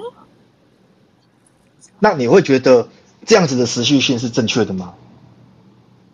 [2.03, 2.89] 那你会觉得
[3.25, 4.95] 这样子的持续性是正确的吗？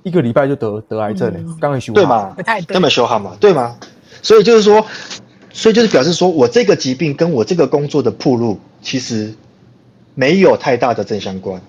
[0.02, 2.34] 一个礼拜就得得癌症了，刚刚修对吗？
[2.36, 3.78] 不太对，根本修好嘛，对吗？
[4.20, 4.84] 所以就是说，
[5.52, 9.34] 所以就是表示说我这个疾病跟我这个工作的暴露，其实。
[10.14, 11.62] 没有太大的正相关，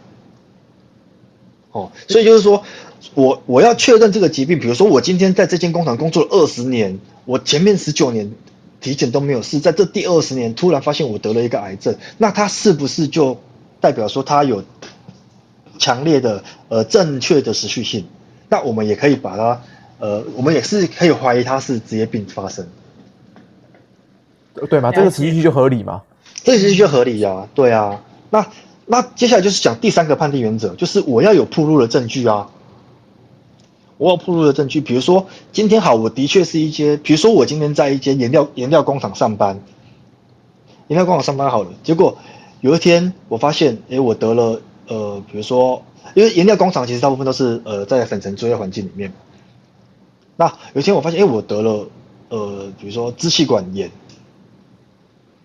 [1.71, 2.63] 哦，所以就是说，
[3.13, 8.31] 我我要确认这个疾病，比如说我今天在这间工厂工作了二十年，我前面十九年
[8.81, 13.39] 体检都没有事，在这第二十年突然发现我得了一个癌症，那它是不是就
[13.79, 14.63] 代表说它有
[15.77, 18.05] 强烈的呃正确的持续性？
[18.49, 19.61] 那我们也可以把它
[19.99, 22.67] 呃，我们也是可以怀疑它是职业病发生，
[24.69, 24.91] 对吗？
[24.91, 26.01] 这个时序就合理吗？
[26.43, 28.01] 这个时序就合理啊，对啊。
[28.29, 28.47] 那
[28.85, 32.49] 那接下来就是讲第三个判定原则，就是我要有铺路的证据啊，
[33.97, 39.59] 我有铺路的证据，比如说今天好，我的确是一间，比如说我今天在一间颜料颜料工厂上班，
[40.87, 42.17] 颜料工厂上班好了，结果
[42.61, 49.13] 有一天我发现，诶，我得了呃，比如说，因为颜料工厂其实大部分都是呃在粉尘作业环境里面，
[50.35, 51.87] 那有一天我发现，诶，我得了
[52.29, 53.91] 呃，比如说支气管炎，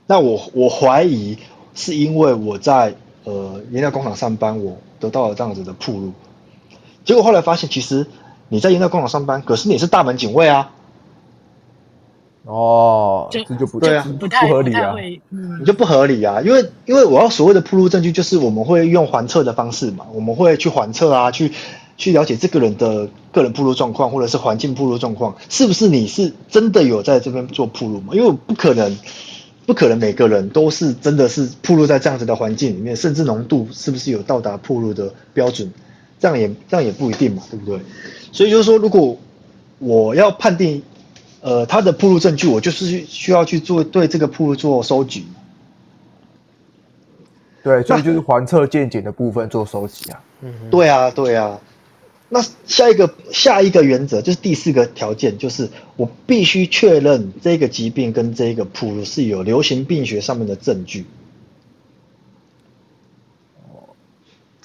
[0.07, 1.39] 那我我怀疑。
[1.77, 6.13] 是因为我在呃颜料工厂上班，我得到了这样子的暴露，
[7.05, 8.07] 结果后来发现，其实
[8.49, 10.71] 你在颜料工厂上班，可是你是大门警卫啊。
[12.45, 14.95] 哦，这就不对啊，不合理啊，
[15.31, 21.53] 嗯，你就不合理啊，因为因为我要所谓的铺路证据，就是我们会用环测的方式嘛，我们会去环测啊，去
[21.97, 28.15] 去了解这个人的个人铺路状况，或者是环境铺路状况，是不是你是真的有在这边做铺路嘛？
[28.15, 28.97] 因为我不可能。
[29.67, 35.73] 不可能每个人都是真的是铺路在这样子的环境里面，甚至浓度是不是有到达铺路的标准，
[36.21, 37.81] 这样也这样也不一定嘛，对不对？
[38.31, 39.17] 所以就是说，如果
[39.79, 40.83] 我要判定，
[41.45, 45.27] 呃，他的铺路证据，我就是需要去做对这个铺路做收集。
[47.63, 50.23] 对，所以就是环测健检的部分做收集啊。
[50.41, 51.61] 嗯，对啊，对啊。
[52.31, 61.05] 那下一个下一个原则就是第四个条件，就是我必须确认这个疾病跟这个铺路是有流行病学上面的证据。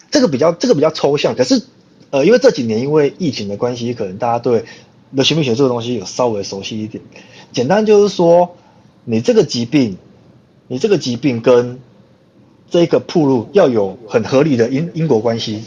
[0.10, 1.62] 这个比较这个比较抽象，可是
[2.10, 4.64] 呃，因为这几年因为疫情的关系，可能大家对
[5.12, 7.04] 流行病学这个东西有稍微熟悉一点。
[7.52, 8.56] 简单就是说，
[9.06, 9.98] 你这个疾病，
[10.68, 11.80] 你这个疾病跟
[12.70, 15.64] 这个暴露要有很合理的因因果关系。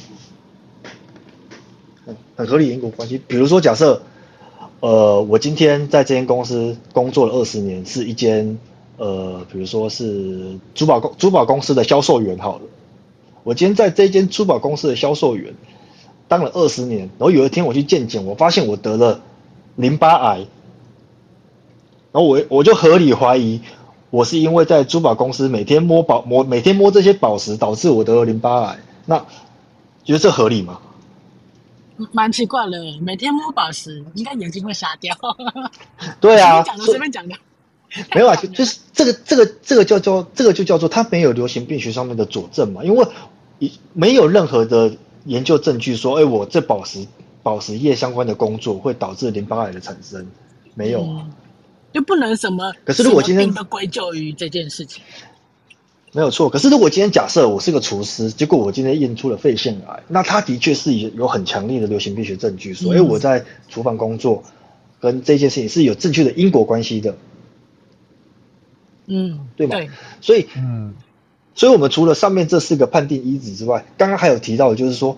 [2.34, 4.02] 很合理因果关系，比如说假设，
[4.80, 8.58] 呃，我今天在这间公司工作了二十年，是一间
[8.96, 12.62] 呃，比如说是珠宝公珠宝公司的销售员好了。
[13.44, 15.54] 我今天在这间珠宝公司的销售员
[16.26, 19.20] 当了二十年，然后有一天我去健检，我发现我得了
[19.76, 20.46] 淋巴癌，
[22.12, 23.60] 然后我我就合理怀疑
[24.10, 29.18] 我是因为在珠宝公司每天摸宝摸每天摸这些宝石导致我得了淋巴癌，那
[30.04, 30.80] 觉得这合理吗？
[32.10, 35.16] 蛮奇怪的，每天摸宝石，应该眼睛会瞎掉。
[36.20, 37.34] 对啊，随便讲的，随便讲的。
[38.14, 43.06] 没有啊，就就是这个这个这个叫做这个就叫做它没有流行病学上面的佐证嘛，因为
[43.92, 47.06] 没有任何的研究证据说，哎，我这宝石
[47.42, 50.26] 宝石业相关的工作会导致淋巴癌的产生，
[50.74, 51.00] 没有。
[51.02, 51.32] 啊，嗯、
[51.92, 52.72] 就不能什么。
[52.84, 55.02] 可是如果今天都归咎于这件事情。
[56.14, 64.42] 没有错，可是如果今天假设我是个厨师，结果我今天验出了肺腺癌，那他的确是有很强烈的流行病学证据，所以我在厨房工作
[65.00, 67.16] 跟这件事情是有正确的因果关系的，
[69.06, 69.76] 嗯，对吗？
[69.76, 69.88] 对，
[70.20, 70.94] 所以，嗯，
[71.54, 75.16] 所以我们除了上面这四个判定因子之外，刚刚还有提到的就是说，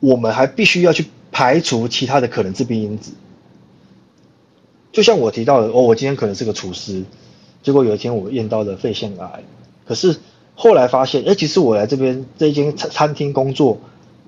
[0.00, 1.06] 我们还必须要去
[1.38, 3.12] 排除其他的可能致病因子，
[4.90, 7.04] 就像我提到的，哦，我今天可能是个厨师，
[7.62, 9.44] 结果有一天我验到了肺腺癌。
[9.86, 10.16] 可是
[10.56, 13.78] 后来发现，哎，其实我来这边这间餐餐厅工作，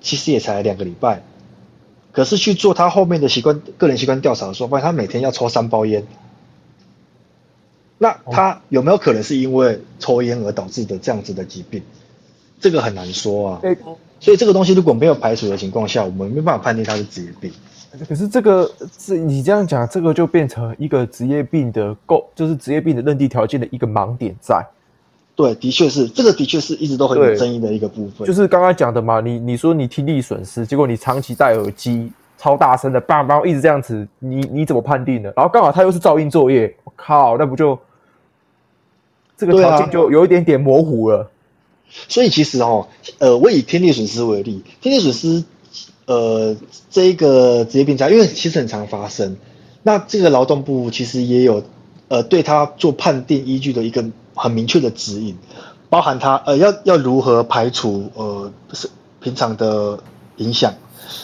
[0.01, 1.25] 其实也才两个礼拜。
[2.13, 6.07] 可是去做他后面的习惯个人习惯调查的时候，发现他每天要抽三包烟。
[7.99, 11.83] 那他有没有可能是因为抽烟而导致的这样子的疾病？
[12.61, 13.61] 这个很难说啊。
[13.63, 13.77] 欸、
[14.21, 17.51] 所以这个东西如果没有排除的情况下，我们没办法判定它是职业病。
[18.09, 24.65] 可是这个是你这样讲，这个就变成一个职业病的构，就是职业病的认定条件的一个盲点在。
[25.35, 28.27] 对，的确是，这个的确是一直都很有争议的一个部分。
[28.27, 35.33] 就是刚刚讲的嘛，你你说你听力损失，结果你长期戴耳机，超大声的，叭叭一直这样子，你你怎么判定的？
[35.35, 37.77] 然后刚好他又是噪音作业，我靠，那不就
[39.37, 41.29] 这个条件就有一点点模糊了。
[42.09, 45.45] 所以其实哦，呃，我以听力损失为例，听力损失，
[46.07, 46.57] 呃，
[46.91, 49.37] 这一个职业病假，因为其实很常发生，
[49.83, 51.63] 那这个劳动部其实也有
[52.09, 54.05] 呃对他做判定依据的一个。
[54.33, 55.37] 很明确的指引，
[55.91, 58.89] 包含他呃要要如何排除呃是
[59.21, 59.99] 平常的
[60.39, 60.73] 影响，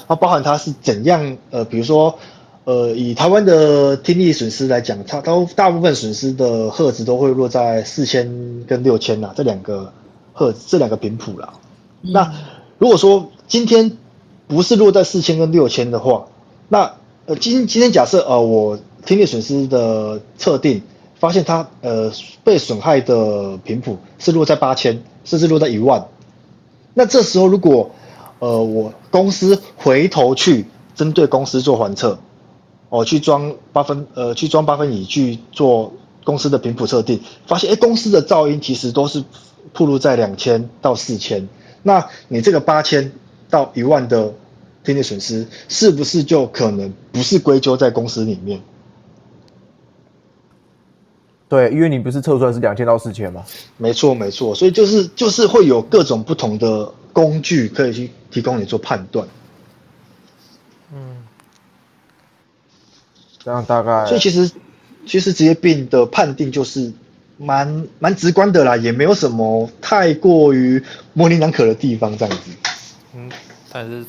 [0.06, 2.18] 啊，包含他是怎样呃，比如说
[2.64, 9.90] 呃以台湾的听力损失来讲，它都大部分损失的赫兹都会落在四千跟六千呐这两个
[10.36, 11.54] 赫这两个频谱啦。
[12.02, 12.32] 嗯、那
[12.78, 13.98] 如果说今天
[14.46, 16.26] 不是落在四千跟六千的话，
[16.68, 16.94] 那
[17.24, 20.82] 呃今今天假设呃我听力损失的测定。
[21.18, 22.12] 发现它呃
[22.44, 26.08] 被损害的频谱是落在八千，甚至落在一万。
[26.92, 27.90] 那这时候如果
[28.38, 32.18] 呃我公司回头去针对公司做环测，
[32.90, 39.24] 哦去装八分呃去装八分仪去做公司的频谱测定，发现哎公司的噪音其实都是
[39.72, 41.48] 暴露在两千到四千，
[41.82, 43.12] 那你这个八千
[43.48, 44.34] 到一万的
[44.84, 48.60] 听力损失，是不是就可能不是归咎在公司里面？
[51.48, 53.44] 对，因为你不是测出来是两千到四千吗？
[53.76, 59.28] 没错，没错，所以就是就是会有各种不同的工具可以去提供你做判断。
[60.92, 61.24] 嗯，
[63.38, 64.06] 这样大概。
[64.06, 64.50] 所以其实
[65.06, 66.92] 其实职业病的判定就是
[67.36, 72.50] 蛮蛮直观的啦，也没有什么太过于模棱两可的地方这样子。
[73.14, 73.30] 嗯，
[73.72, 74.04] 但是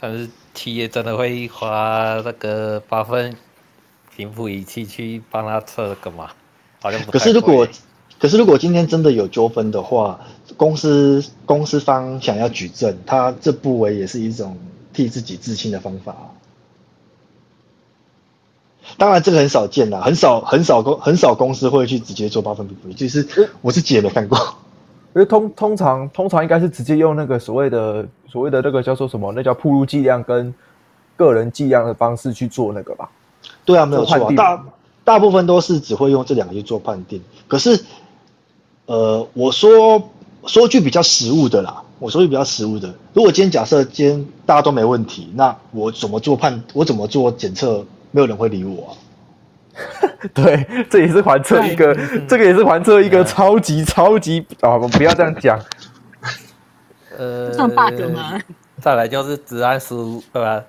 [0.00, 3.34] 但是企业真的会花那个八分。
[4.16, 6.30] 平复仪器去帮他测个嘛？
[6.80, 7.12] 好像不。
[7.12, 7.64] 可是如果，
[8.18, 10.18] 可是如果今天真的有纠纷的话，
[10.56, 14.58] 公司公司方想要举证，他这不为也是一种
[14.92, 16.16] 替自己自清的方法。
[18.96, 24.38] 当然这个很少见啦，很少很少公很少公司会去直接做八分频谱仪器，其实我自己也没看过。
[25.14, 29.32] 因为通通常通常应该是直接用那个所谓的所谓的那个叫做什么？
[29.34, 30.54] 那叫暴露剂量跟
[31.16, 33.10] 个人剂量的方式去做那个吧。
[33.64, 34.64] 对啊，没有错啊，大
[35.04, 37.20] 大部分都是只会用这两个去做判定。
[37.48, 37.82] 可是，
[38.86, 40.10] 呃，我说
[40.46, 46.62] 说句比较实务的啦，我说句比较实务的，如果今天假设今天大家都没问题，那我怎么做判？
[46.74, 47.84] 我怎么做检测？
[48.18, 48.90] 没有人会理我啊。
[50.34, 51.94] 对，这也是环测一个，
[52.26, 54.76] 这个也是环测一个超级超级啊！
[54.76, 55.56] 我不要这样讲。
[57.16, 58.40] 呃，算 bug 吗？
[58.82, 60.64] 再来就是职安署，对吧？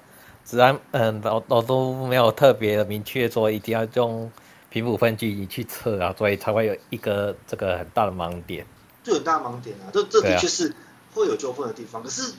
[0.45, 4.31] 职安，嗯，我我都没有特别的明确说一定要用
[4.69, 8.63] 频谱分距仪去测啊，所以才会有一个这个很大的盲点。
[9.03, 10.71] 就很大盲点啊，这这的确是
[11.15, 11.99] 会有纠纷的地方。
[11.99, 12.31] 啊、可是，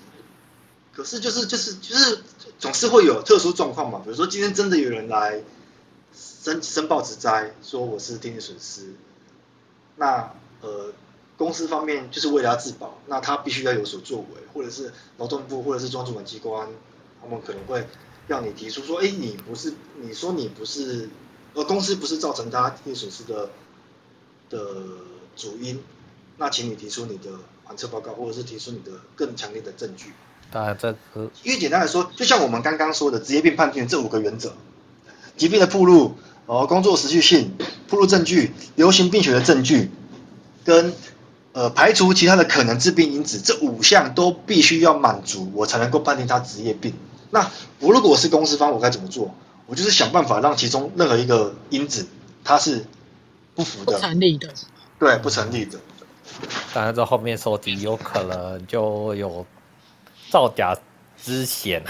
[0.92, 2.20] 可是就是就是就是
[2.58, 4.00] 总是会有特殊状况嘛。
[4.04, 5.42] 比如说今天真的有人来
[6.12, 8.94] 申申报职灾，说我是听力损失，
[9.96, 10.92] 那呃
[11.36, 16.68] 公司方面就是为了要自保，那他必须要有所作为，或者是劳动部或者是专主管机关。
[17.22, 17.86] 他们可能会
[18.26, 21.08] 让你提出说：“哎，你不是，你说你不是，
[21.52, 23.50] 呃，公司不是造成他听力损失的
[24.48, 24.74] 的
[25.36, 25.82] 主因，
[26.38, 27.30] 那请你提出你的
[27.64, 30.14] 环测报告，或者是提出你的更强烈的证据。”
[30.50, 30.96] 当然，这
[31.42, 34.52] 因为简单来说，就像我们刚刚说的职业病判定这五个原则：
[35.36, 37.54] 疾病的铺路、哦，工作持续性、
[37.88, 39.90] 铺路证据、流行病学的证据，
[40.64, 40.92] 跟
[41.52, 46.94] 呃排除其他的可能致病因子，这五项都必须要满足，我才能够判定他职业病。
[47.30, 49.34] 那我如果我是公司方，我该怎么做？
[49.66, 52.04] 我就是想办法让其中任何一个因子
[52.42, 52.84] 它是
[53.54, 54.48] 不符的、不成立的，
[54.98, 55.78] 对，不成立的。
[56.74, 59.46] 当然，这后面说的有可能就有
[60.30, 60.74] 造假
[61.22, 61.82] 之嫌，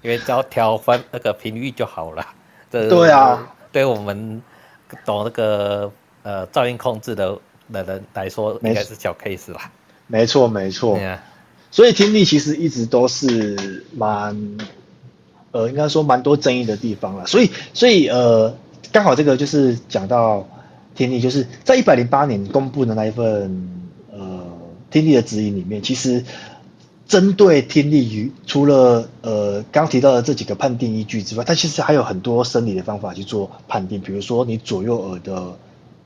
[0.00, 2.26] 因为只要调翻那个频率就好了。
[2.70, 4.40] 对啊，对我们
[5.04, 7.36] 懂那个呃噪音控制的
[7.72, 9.70] 的人来说，应该是小 case 啦？
[10.06, 10.94] 没错，没错。
[10.94, 11.18] 没错
[11.70, 14.56] 所以听力其实一直都是蛮。
[15.52, 18.56] 呃，应该说蛮多争议的地方了，所以，所以，呃，
[18.92, 20.48] 刚好这个就是讲到
[20.94, 23.68] 听力，就是在一百零八年公布的那一份
[24.12, 24.46] 呃
[24.92, 26.24] 听力的指引里面，其实
[27.10, 35.56] 针对听力与除了呃刚提到的这几个判定依据之外，它其实还有很多生理的方法去做判定，比如说你左右耳的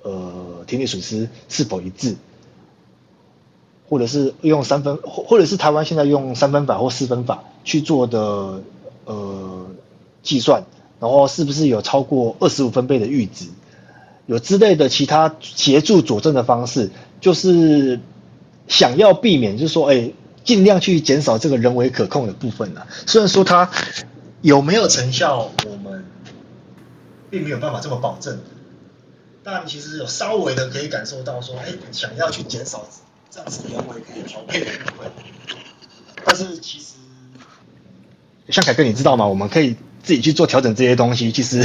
[0.01, 2.17] 呃听力损失是否一致，
[3.87, 8.63] 或者是用三分，或或者是台湾现在用三分法或四分法去做的
[9.05, 9.67] 呃
[10.23, 10.65] 计算，
[11.01, 13.49] 然后是不是有超过二十五分贝的阈值，
[14.25, 16.91] 有之类的其他协助佐证的方式，
[17.21, 18.01] 就是
[18.69, 20.13] 想要避免，就是说，哎，
[20.45, 22.87] 尽量去减少这个人为可控的部分啊。
[23.07, 23.71] 虽然说它
[24.43, 26.05] 有没有成效，我们
[27.31, 28.39] 并没有办法这么保证。
[29.43, 32.89] 但其实有稍微的可以感受到说，哎，想要去减少
[33.31, 35.11] 这样子人为可以调配的部分。
[36.25, 36.95] 但是其实，
[38.49, 39.27] 像凯哥，你知道吗？
[39.27, 41.31] 我们可以自己去做调整这些东西。
[41.31, 41.61] 其实，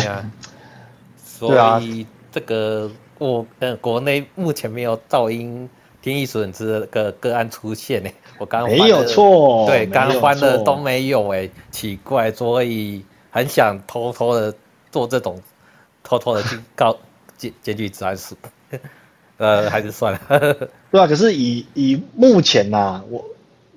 [1.39, 5.69] 对啊，所以这个我呃国内目前没有噪音
[6.01, 8.09] 听力损失的个个案出现呢。
[8.39, 14.55] 我刚刚没有错，对，刚欢的都没有哎，奇怪，所以很想偷偷的
[14.91, 15.41] 做这种，
[16.03, 16.97] 偷偷的去告。
[17.37, 18.35] 检检举治安署，
[19.37, 20.19] 呃，还是算了。
[20.91, 23.23] 对啊，可是以以目前呐、啊，我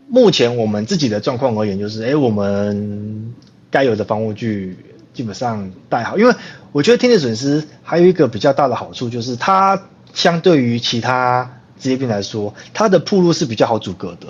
[0.09, 3.33] 目前我们自己的状况而言，就是，哎，我们
[3.71, 4.77] 该有的防护具
[5.15, 6.19] 基本上带好。
[6.19, 6.35] 因为
[6.73, 9.81] 我觉得听力损失还有一个比较大的好处，就是它
[10.13, 11.49] 相对于其他
[11.79, 14.27] 职业病来说，它的铺路是比较好阻隔的。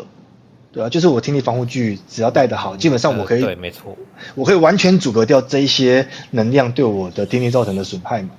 [0.73, 3.97] 对啊，就是我听力防护具只要戴得好，基本上我可以，对，没错，
[4.35, 8.31] 我可以完全阻隔掉这一些能量对我的听力造成的损害嘛。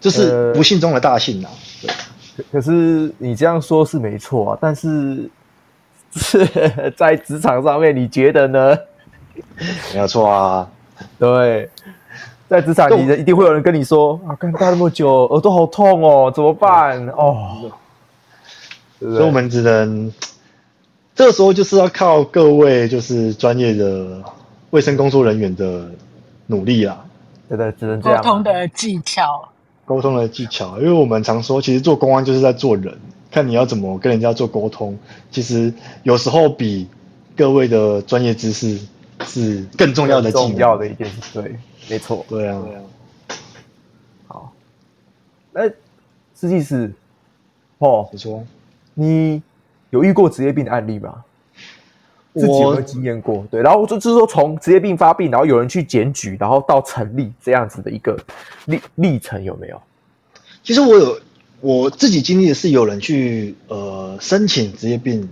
[0.00, 1.50] 这是不幸中的大幸啊！
[1.86, 1.94] 呃、
[2.36, 5.28] 可可是你这样说是没错啊，但是
[6.14, 6.46] 是
[6.96, 8.76] 在职场上面，你觉得呢？
[9.94, 10.68] 没有错啊，
[11.18, 11.68] 对，
[12.48, 17.06] 在职场，你一定会有人跟你说啊，干戴那么久，耳朵好痛哦，怎么办？
[17.08, 17.70] 哦，
[19.00, 20.12] 所以我们只能
[21.18, 24.22] 这个时候就是要靠各位就是专业的
[24.70, 25.90] 卫生工作人员的
[26.46, 27.04] 努力啦，
[27.48, 28.22] 对对，只能这样。
[28.22, 29.48] 沟通的技巧。
[29.84, 32.96] 沟通的技巧，因为我们常说，其实做公安就是在做人，
[33.32, 34.96] 看你要怎么跟人家做沟通。
[35.28, 36.86] 其实有时候比
[37.36, 38.78] 各位的专业知识
[39.24, 40.50] 是更重要的技能。
[40.50, 41.56] 重要的一件事，对，
[41.90, 42.62] 没错，对啊。
[42.64, 42.80] 对啊。
[44.28, 44.52] 好，
[45.52, 45.68] 那
[46.38, 46.92] 实际是，
[47.78, 48.44] 哦，你说，
[48.94, 49.42] 你
[49.90, 51.14] 有遇过职业病的案例吗？
[52.34, 53.44] 自己有没有经验过？
[53.50, 58.16] 对，然后就就是说，从职业病发病，然后有人去检举，然后到成立这样子的一个
[58.66, 59.82] 历历程有没有？
[60.62, 61.18] 其实我有
[61.60, 65.28] 我自己经历的是有人去呃申请职业病，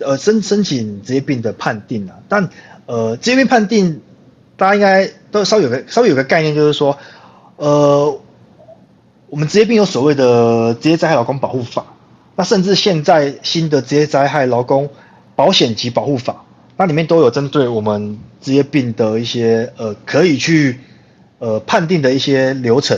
[0.00, 2.48] 呃申申请职业病的判定啊，但
[2.86, 4.00] 呃职业病判定
[4.56, 6.98] 大家应该都稍微有个稍微有个概念，就是说
[7.56, 8.20] 呃
[9.28, 11.84] 我们职业病有所谓的职业灾害劳工保护法，
[12.38, 14.88] 那甚至现在新的职业灾害劳工
[15.34, 16.44] 保险及保护法。
[16.76, 20.78] 那里面都有针对我们职业病的一些呃可以去
[21.40, 22.96] 呃判定的一些流程，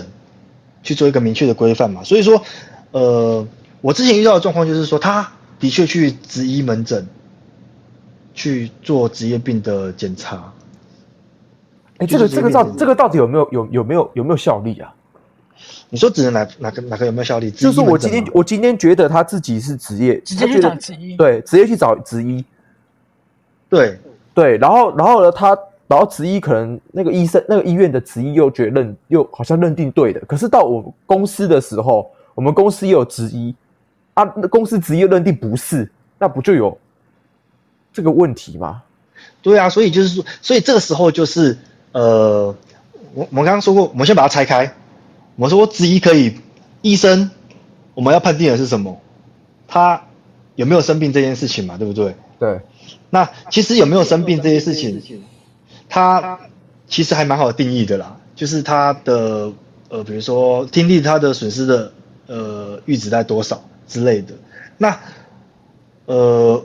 [0.83, 2.05] 去做一个明确的规范嘛。
[2.05, 2.43] 所以说，
[2.91, 3.49] 呃，
[3.81, 7.09] 我之前遇到的状况就是说，他的确去职医门诊
[8.35, 10.53] 去做职业病的检查。
[11.97, 14.93] 哎，这个这个到这个到底有没有有有没有有没有效力啊？
[15.89, 17.51] 你说指的哪哪个哪个有没有效力？
[17.51, 22.45] 就是我今天我今天觉得他自己是职业，直接去找职医，对，直接去找职医。
[23.69, 23.99] 对
[24.35, 25.57] 对，然后然后呢，他
[25.87, 33.55] 然后职医可能那个医生那个医院的职医又觉得认又好像认定对的，可是到我们公司的时候，我们公司也有职医
[34.15, 36.77] 啊，那公司职业认定不是，那不就有
[37.93, 38.83] 这个问题吗？
[39.43, 41.57] 对啊，所以就是说，所以这个时候就是
[41.93, 42.55] 呃，
[43.15, 44.73] 我我们刚刚说过，我们先把它拆开，
[45.41, 46.35] 我说我质疑可以，
[46.83, 47.31] 医生
[47.95, 49.01] 我们要判定的是什么？
[49.67, 50.03] 他
[50.55, 51.79] 有没有生病这件事情嘛？
[51.79, 52.15] 对不对？
[52.39, 52.61] 对。
[53.09, 55.25] 那其实有没有生病这些事情，
[55.89, 56.39] 他
[56.87, 58.19] 其实还蛮好定义的啦。
[58.37, 59.51] 就是他的
[59.89, 61.93] 呃，比如说听力他的损失的
[62.27, 64.35] 呃阈值在多少之类的。
[64.77, 65.01] 那
[66.05, 66.63] 呃，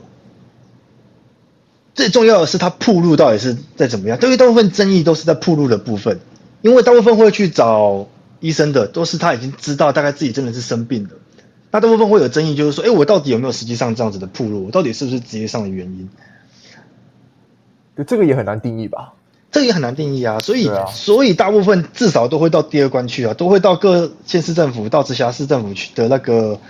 [1.94, 4.18] 最重要的是他铺路到底是在怎么样？
[4.20, 6.20] 因为大部分争议都是在铺路的部分，
[6.60, 8.06] 因为大部分会去找
[8.40, 11.16] 医生的都是他已经知道大概自己真的是生病的。
[11.70, 14.66] 那大部分会有争议，就是说，哎，我到底有没有实际上这样子的暴露？
[14.66, 16.08] 我到底是不是职业上的原因？
[17.94, 19.14] 对，这个也很难定义吧？
[19.50, 26.60] 这个也很难定义啊，所以、啊、所以大部分至少都会到第二关去啊，都会到各县市政府、到直辖市政府去的那个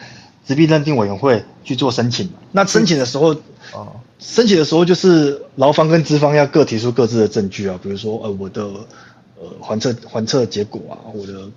[0.45, 2.31] 疾病认定委员会去做申请。
[2.53, 3.35] 那申请的时候，
[3.73, 8.69] 哦，申请的时候就是劳方跟资方要各提出各自的证据啊，比如说呃我的
[9.39, 11.51] 呃环测环测结果啊，我的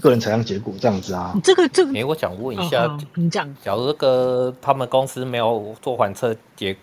[0.00, 1.34] 个人采样结果这样子啊。
[1.42, 6.76] 这个这个，哎，我想问一下，哦、你讲，假如这个他们公司没有做环测结。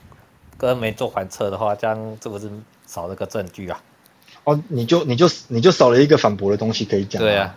[0.58, 2.50] 跟没做环测的话，这样是不是
[2.88, 3.78] 少了个证据啊？
[4.46, 7.22] 哦，你就你就你就少了一个反驳的东西可以讲。
[7.22, 7.54] 对啊，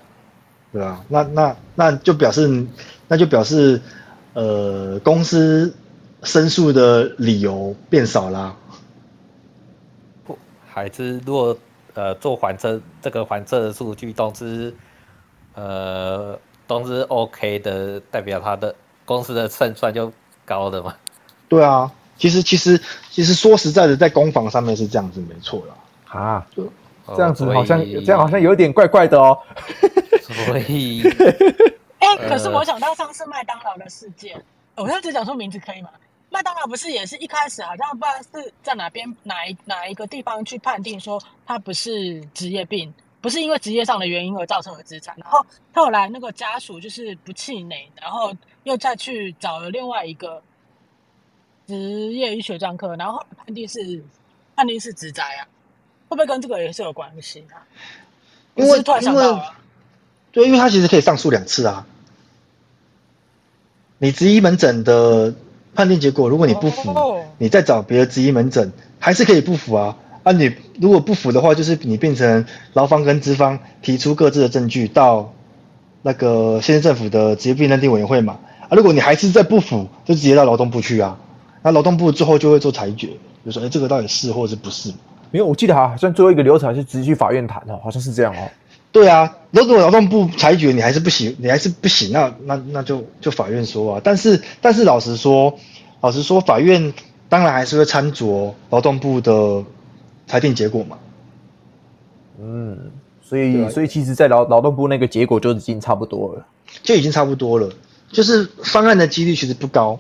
[0.73, 2.67] 对啊，那那那就表示
[3.07, 3.81] 那就表示，
[4.33, 5.73] 呃，公司
[6.25, 8.57] 申诉的理由变少啦。
[10.27, 10.37] 不，
[10.69, 11.57] 还是如果
[11.95, 14.75] 呃做还车这个还测的数据都是
[15.55, 18.75] 呃都是 OK 的，代表他的
[19.05, 20.13] 公司的胜算就
[20.45, 20.95] 高的嘛？
[21.49, 22.81] 对啊，其实其实
[23.11, 25.75] 其实说实在的，在攻防上面是这样子没错啦。
[26.21, 26.47] 啊，
[27.17, 29.39] 这样子好像、哦、这样好像有点怪怪的哦。
[30.21, 31.03] 所以，
[32.01, 34.43] 哎、欸，可是我想到上次麦当劳的事件，
[34.77, 35.89] 我现在只讲出名字可以吗？
[36.31, 50.43] 麦当劳不是也是一开始好像不知道是在哪边哪一哪一个地方去判定说他不是职业病，不是因为职业上的原因而造成的资产，然后后来那个家属就是不气馁，然后又再去找了另外一个
[51.67, 54.05] 职业医学专科，然后判定是
[54.55, 55.49] 判定是职灾啊，
[56.11, 57.65] 会不会跟这个也是有关系啊？
[58.55, 59.55] 因为突然想到了，
[60.31, 61.87] 对，因为他其实可以上诉两次啊，
[63.97, 65.35] 你职医门诊的。
[65.79, 66.93] 判定结果，如果你不服，
[67.39, 69.97] 你再找别的职医门诊，还是可以不服啊。
[70.25, 75.33] 啊，你如果不服的话，就是你变成劳方跟资方提出各自的证据到
[76.03, 78.41] 那个县政府的职业病认定委员会嘛。
[78.63, 81.17] 啊，如果你还是在不服，就直接到劳动部去啊。
[81.63, 83.11] 那劳动部之后就会做裁决，
[83.47, 84.89] 就说，哎，这个到底是或者不是？
[85.31, 88.51] 因为我记得好像最后一个流程是直接去法院谈哦，好像是这样哦。
[88.91, 94.01] 对啊，如果劳动部裁决你还是不行，你还是不行，那那那就就法院说啊。
[94.03, 95.59] 但是但是老实说，
[96.01, 96.93] 老实说，法院
[97.29, 99.63] 当然还是会参酌劳动部的
[100.27, 100.99] 裁定结果嘛。
[102.41, 106.47] 嗯，所以、啊、所以其实，在劳劳动部那个结果就已经差不多了，
[106.83, 107.69] 就已经差不多了，
[108.11, 109.99] 就是方案的几率其实不高。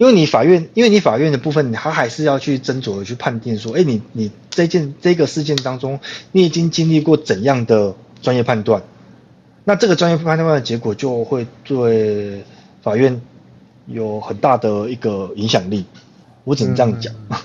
[0.00, 6.00] 因为你法院，因为你法院的部分，他还是要去斟酌的去判定说，哎，你你这件这个事件当中，
[6.32, 8.82] 你已经经历过怎样的专业判断？
[9.64, 12.42] 那这个专业判断的结果就会对
[12.80, 13.20] 法院
[13.88, 15.84] 有很大的一个影响力。
[16.44, 17.12] 我只能这样讲。
[17.28, 17.36] 嗯、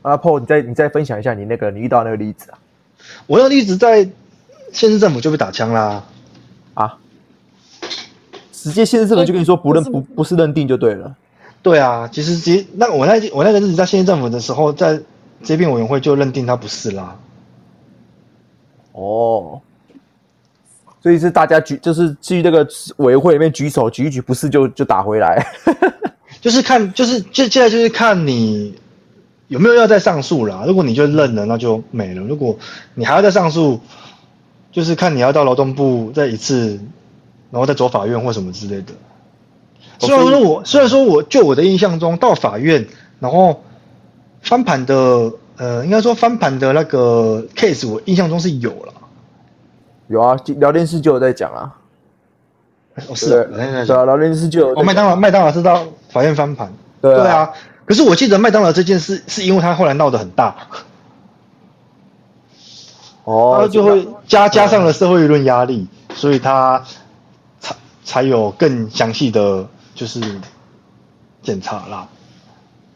[0.00, 2.58] 阿 Paul，你再你再分享一下你那个你遇到那个例子啊？
[3.26, 4.02] 我那个例子在
[4.72, 6.02] 县市政府就被打枪啦。
[6.72, 6.96] 啊？
[8.50, 11.14] 直接县市政府就跟你说不认不不是认定就对了。
[11.62, 15.00] 对啊，其实其实那我那我那个日子在县政府的时候，在
[15.44, 17.16] 这边委员会就认定他不是啦。
[18.90, 19.60] 哦，
[21.00, 25.46] 所以是大家举，就是去那个委员会里面举手举一举，不是就就打回来。
[26.42, 28.74] 就是看，就是就现在就是看你
[29.46, 30.64] 有没有要再上诉啦。
[30.66, 32.58] 如果你就认了，那就没了；如果
[32.94, 33.78] 你还要再上诉，
[34.72, 36.80] 就是看你要到劳动部再一次，
[37.52, 38.92] 然后再走法院或什么之类的。
[40.06, 42.84] 虽然说我虽然说我就我的印象中到法院，
[43.20, 43.62] 然后
[44.42, 48.92] 翻盘的呃，应该说翻盘的那个 case，我印象中是有了。
[50.08, 51.72] 有啊，聊天室就有在讲啊。
[53.06, 54.74] 哦，是啊，对啊，聊天室就有。
[54.74, 56.72] 哦，麦当劳麦当劳是到法院翻盘。
[57.00, 57.50] 对啊，对啊。
[57.84, 60.56] 可是我记得麦当劳这件事是因为他后来闹得很大。
[63.22, 63.58] 哦。
[63.62, 66.82] 他就会加加上了社会舆论压力，所以他
[67.60, 69.64] 才才有更详细的。
[70.02, 70.20] 就是
[71.42, 72.08] 检查啦，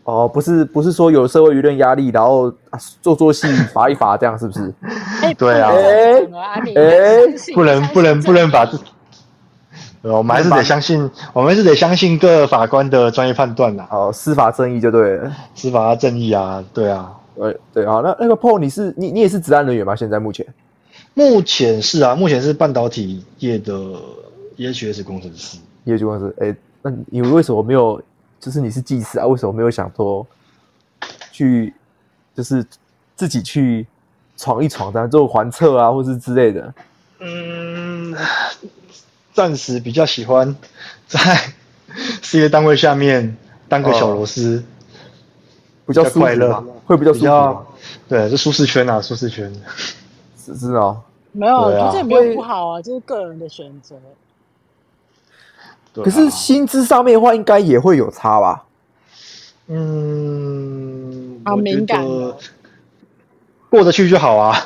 [0.02, 2.52] 哦，不是不是说有社会舆论压力，然后
[3.00, 4.74] 做做戏 罚一罚这样是不是？
[5.38, 6.20] 对啊，哎，
[7.54, 8.76] 不能不能不能把这，
[10.02, 13.86] 我们还是得相信，我们还是得相信各法官的专业判断啦。
[13.92, 19.94] 哦，司法正义就对了，司法正义啊，对啊，对对，啊，那那个 Paul，你是你你也是职安人员吗？
[19.94, 20.44] 现在目前？
[21.14, 23.72] 目前是啊，目前是半导体业的
[24.56, 26.56] EHS 工程师，EHS 工程师，哎。
[26.86, 28.00] 那你为什么没有？
[28.38, 30.24] 就是你是技师啊，为什么没有想说
[31.32, 31.74] 去，
[32.34, 32.64] 就是
[33.16, 33.84] 自己去
[34.36, 36.74] 闯一闯，这样做环测啊，或是之类的？
[37.18, 38.14] 嗯，
[39.32, 40.54] 暂时比较喜欢
[41.08, 41.18] 在
[42.22, 43.36] 事业单位下面
[43.68, 44.62] 当个小螺丝，
[45.86, 47.66] 比较快乐，会比较舒服。
[48.06, 49.50] 对，是舒适圈啊，舒适圈。
[50.38, 53.96] 是是哦，没有，这也没有不好啊，就是个人的选择。
[56.04, 58.64] 可是薪资上面的话，应该也会有差吧？
[59.68, 62.06] 嗯，好敏感，
[63.68, 64.56] 过得去就好啊。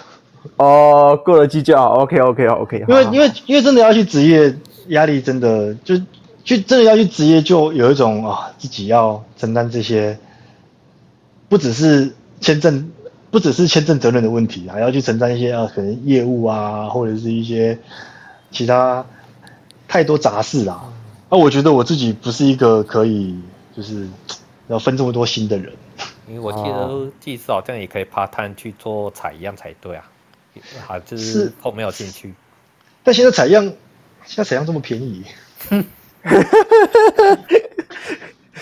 [0.57, 1.95] 哦，过得去就好。
[2.01, 2.85] OK，OK，OK。
[2.87, 4.55] 因为因为因为真的要去职业，
[4.89, 5.97] 压力真的就
[6.45, 10.19] 去真的要去职业，就有一种啊，自己要承担这些，
[11.49, 12.91] 不只是签证，
[13.31, 17.79] 不只是签证责任的问题，还要去承担一些啊，可能业务啊，或者是一些
[18.51, 19.05] 其他
[19.89, 20.85] 太多杂事啊。
[21.31, 23.39] 那、啊、我觉得我自己不是一个可以
[23.75, 24.09] 就是
[24.67, 25.73] 要分这么多心的人，
[26.27, 30.05] 因为我记得技师好像也可以 part time 去做采样才对啊，
[30.87, 32.35] 好就是后没有进去。
[33.05, 33.65] 但现在采样，
[34.25, 35.25] 现在采样这么便宜，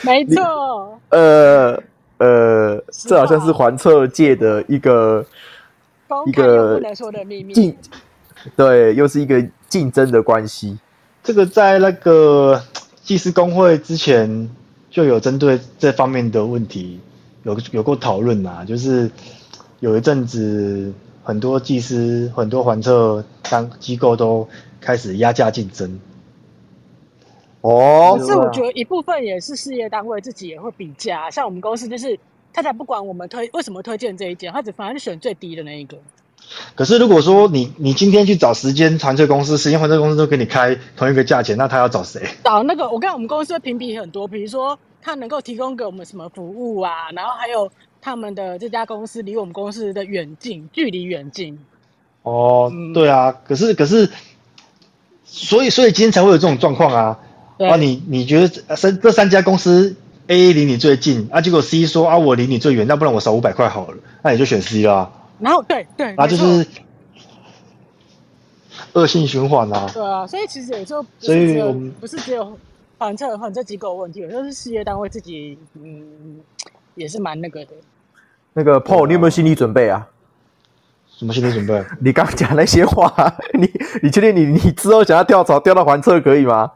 [0.02, 1.00] 没错。
[1.08, 1.82] 呃
[2.18, 5.24] 呃，这好像是环测界的一个
[6.26, 7.54] 一个不能说的秘密。
[7.54, 7.74] 竞
[8.54, 10.78] 对，又是一个竞争的关系。
[11.28, 12.58] 这个在那个
[13.02, 14.48] 技师工会之前
[14.88, 16.98] 就有针对这方面的问题
[17.42, 19.10] 有有过讨论呐，就是
[19.80, 20.90] 有一阵子
[21.22, 24.48] 很多技师、很多环测当机构都
[24.80, 26.00] 开始压价竞争。
[27.60, 32.18] 哦，可是我觉得一部分也是事业单位自己也会比价，像我们公司就是
[32.54, 35.98] 他才不管我们推为什么推荐这一件，他只反正就选最低的那一个。
[36.74, 42.22] 可是如果说你你今天去找时间环测公司，时间环测公司都给你开同一个价钱，那他要找谁？
[42.44, 47.70] 找那个我看我们公司的评比很多，比如说他能够提供给我们什么服务啊，然后还有
[48.00, 51.58] 他们的这家公司离我们公司的远近距离远近。
[52.22, 54.10] 哦，嗯、对啊，可是可是，
[55.24, 57.18] 所以所以今天才会有这种状况啊。
[57.58, 59.96] 啊，你你觉得三这三家公司
[60.28, 65.10] A 离你最近啊，结果 C 说啊，我离你最远，那不然我少五百块好了，那你就选 C 啦。
[65.38, 66.66] 然后对对，啊就是
[68.92, 69.88] 恶性循环啊。
[69.92, 72.58] 对啊，所以其实有时候，所以我们不是只有
[72.98, 76.40] 环测环测机构问题，有时候是事业单位自己，嗯，
[76.94, 77.72] 也是蛮那个的。
[78.52, 80.08] 那个 Paul，你有没有心理准备啊？
[81.06, 81.84] 什么心理准备？
[82.00, 83.12] 你刚讲那些话，
[83.54, 83.70] 你
[84.02, 86.70] 你确定你你之后想要跳槽调到环测可以吗？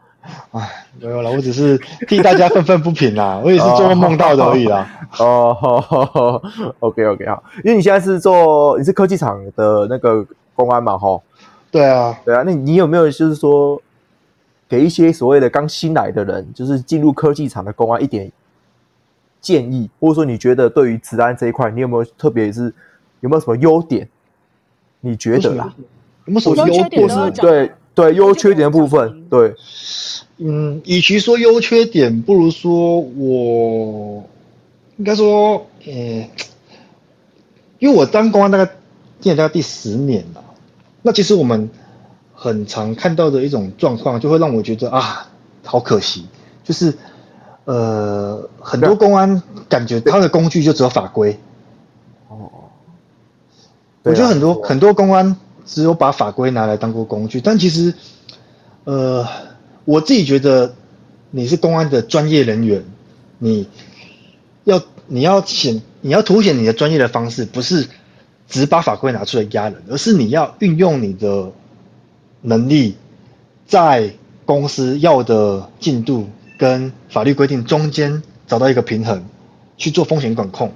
[0.51, 4.87] 哎，没有了，我只是替大家愤愤不平啦，我也是做梦梦到的而已啦。
[5.19, 6.41] 哦，
[6.79, 11.21] OK OK 好，因为你现在是做你是科技厂的那个公安嘛，吼。
[11.69, 13.81] 对啊，对啊，那你有没有就是说
[14.69, 18.31] 给一些所谓的刚新来的人，就是进入科技厂的公安一点
[19.41, 22.73] 建议，或者说你觉得对于治安这一块，你有没有特别是
[23.19, 24.07] 有没有什么优点？
[25.01, 25.73] 你觉得啦？
[26.25, 27.09] 有没有什么优点？
[27.09, 27.71] 是对。
[27.95, 29.55] 对优缺点的部分，对，
[30.37, 34.23] 嗯，与其说优缺点，不如说我
[34.97, 35.91] 应该说，呃，
[37.77, 38.71] 因为我当公安大概
[39.19, 40.43] 进大概第十年了，
[41.03, 41.69] 那其实我们
[42.33, 45.29] 很常看到的一种状况，就会让我觉得啊，
[45.63, 46.25] 好可惜，
[46.63, 46.97] 就是
[47.65, 51.37] 呃，很多公安感觉他的工具就只有法规，
[52.27, 52.49] 哦，
[54.01, 55.37] 我觉得很多很多公安。
[55.65, 57.93] 只有把法规拿来当做工具，但其实，
[58.83, 59.27] 呃，
[59.85, 60.75] 我自己觉得
[61.31, 62.83] 你是公安的专业人员，
[63.39, 63.67] 你
[64.65, 67.87] 要你要显你要凸显你的专业的方式，不是
[68.47, 71.51] 只把法规拿出来压人，而是你要运用你的
[72.41, 72.95] 能力，
[73.65, 74.13] 在
[74.45, 79.23] 公司要的进度跟法律规定中间找到一个平衡，
[79.77, 80.73] 去做风险管控。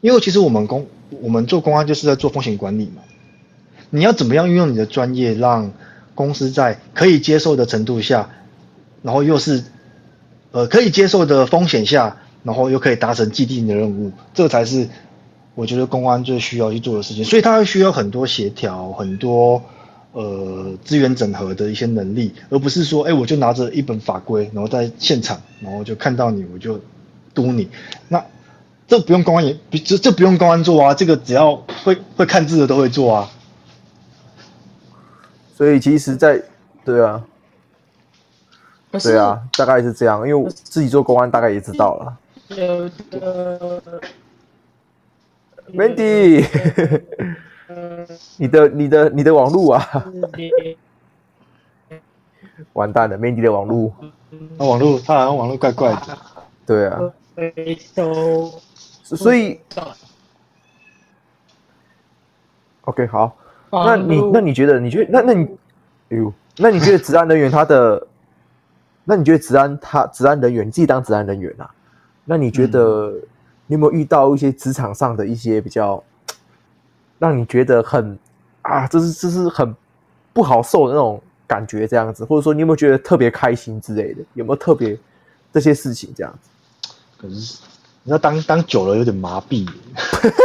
[0.00, 0.86] 因为其实我们公
[1.20, 3.02] 我们做公安就是在做风险管理嘛，
[3.90, 5.72] 你要怎么样运用你的专业，让
[6.14, 8.30] 公司在可以接受的程度下，
[9.02, 9.64] 然后又是
[10.50, 14.88] 呃可以接受的风险下，然后又可以达成既定的任务，这才是
[15.54, 17.24] 我觉得公安最需要去做的事情。
[17.24, 19.62] 所以它需要很多协调，很多
[20.12, 26.80] 呃资源整合的一些能力，而不是说，哎，我就拿着一本法规，然后在现场，然后就看到你我就
[27.34, 27.68] 督你，
[28.08, 28.24] 那。
[28.92, 33.26] 这不用公安也，这这不用公安做啊，这个只要会会看字的都会做啊。
[35.56, 36.44] 所以其实在，在
[36.84, 37.24] 对啊，
[38.90, 42.18] 对啊，大概是这样，因为我自己做公安，大概也知道了。
[42.54, 43.82] 有的
[45.72, 46.46] ，Mandy，
[48.36, 50.04] 你的你的你的网路啊，
[52.74, 53.90] 完蛋了，Mandy 的网路，
[54.58, 56.18] 那网路他好像网路怪怪的，
[56.66, 57.00] 对啊。
[59.16, 59.60] 所以
[62.82, 63.36] ，OK，好，
[63.70, 64.80] 那你那你觉得？
[64.80, 65.10] 你觉得？
[65.10, 65.44] 那那你，
[66.10, 68.06] 哎呦，那你觉得职安人员他的？
[69.04, 71.68] 那你觉得职安他职安人员，你自己当职安人员啊？
[72.24, 73.12] 那你觉得
[73.66, 76.02] 你有没有遇到一些职场上的一些比较
[77.18, 78.16] 让你觉得很
[78.62, 79.74] 啊，这是这是很
[80.32, 84.22] 不好受的那种感觉，这样子，或者说你有没有觉得特别开心之类的？
[84.34, 84.96] 有没有特别
[85.52, 86.48] 这些事情这样子？
[87.18, 87.71] 可是。
[88.04, 89.64] 你要当当久了有点麻痹，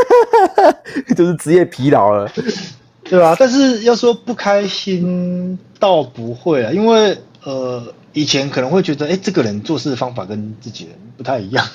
[1.15, 2.31] 就是职业疲劳了，
[3.03, 3.35] 对吧？
[3.39, 11.65] 但是要说不开心，倒不会啊，因为呃，以前可能会觉得，哎，这个人做事的方法跟自己人不太一样，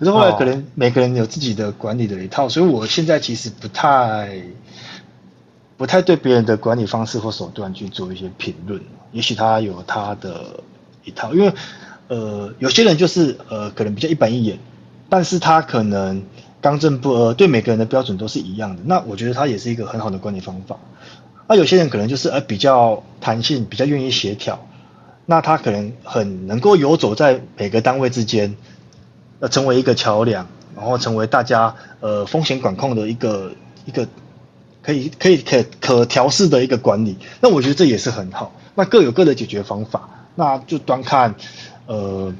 [0.00, 4.42] 可是后来可能每个人有自己的管理的一套，所以我现在其实不太
[5.76, 8.80] 不太对别人的管理方式或手段去做一些评论，
[9.12, 10.58] 也许他有他的
[11.04, 11.52] 一套，因为
[12.08, 14.58] 呃，有些人就是呃，可能比较一板一眼。
[15.12, 16.22] 但是他可能
[16.62, 18.82] 刚正不阿，对每个人的标准都是一样的。
[18.86, 20.78] 那我觉得他也是一个很好的管理方法。
[21.46, 24.66] 那有些人可能就是呃比较弹性，比较愿意协调。
[25.26, 28.56] 那他可能很能够游走在每个单位之间，
[29.40, 33.52] 呃成为一个桥梁，然后成为大家呃风险管控的一个
[33.84, 34.08] 一个
[34.80, 37.18] 可以可以可可调试的一个管理。
[37.42, 38.50] 那我觉得这也是很好。
[38.74, 41.34] 那各有各的解决方法，那就端看
[41.84, 42.32] 呃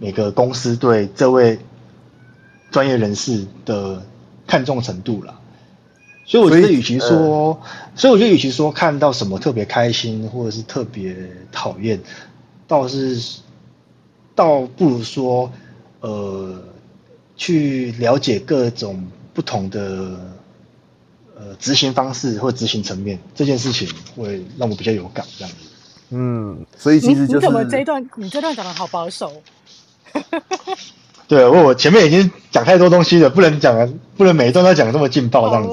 [0.00, 1.60] 每个公司对这位
[2.70, 4.02] 专业人士的
[4.46, 5.40] 看重程度了。
[6.24, 7.58] 所以我觉得，与其说，所以，呃、
[7.94, 11.14] 所以我觉得，与其说看到什么特别开心，或者是特别
[11.52, 12.00] 讨厌，
[12.66, 13.38] 倒是，
[14.34, 15.52] 倒不如说，
[16.00, 16.60] 呃，
[17.36, 20.18] 去了解各种不同的，
[21.36, 25.58] 呃，执行方式或执行层面，这件事情会让我比较有感，这样子。
[26.10, 29.32] 嗯，所以其实就是，你怎么这一段，你这段讲的好保守。
[31.28, 35.68] 对，我我前面已经讲太多东西了，不能讲，不能每一段都讲这么劲爆这样子。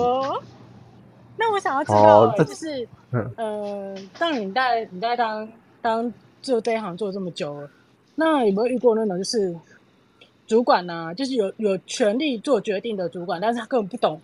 [1.37, 2.87] 那我想要知道，就是，
[3.35, 5.47] 呃，当你在你在当
[5.81, 7.69] 当做这一行做这么久了，
[8.15, 9.55] 那有没有遇过那种就是
[10.47, 14.21] 主管呢、啊，就是有有权利做决定的主管，但是他根本不懂，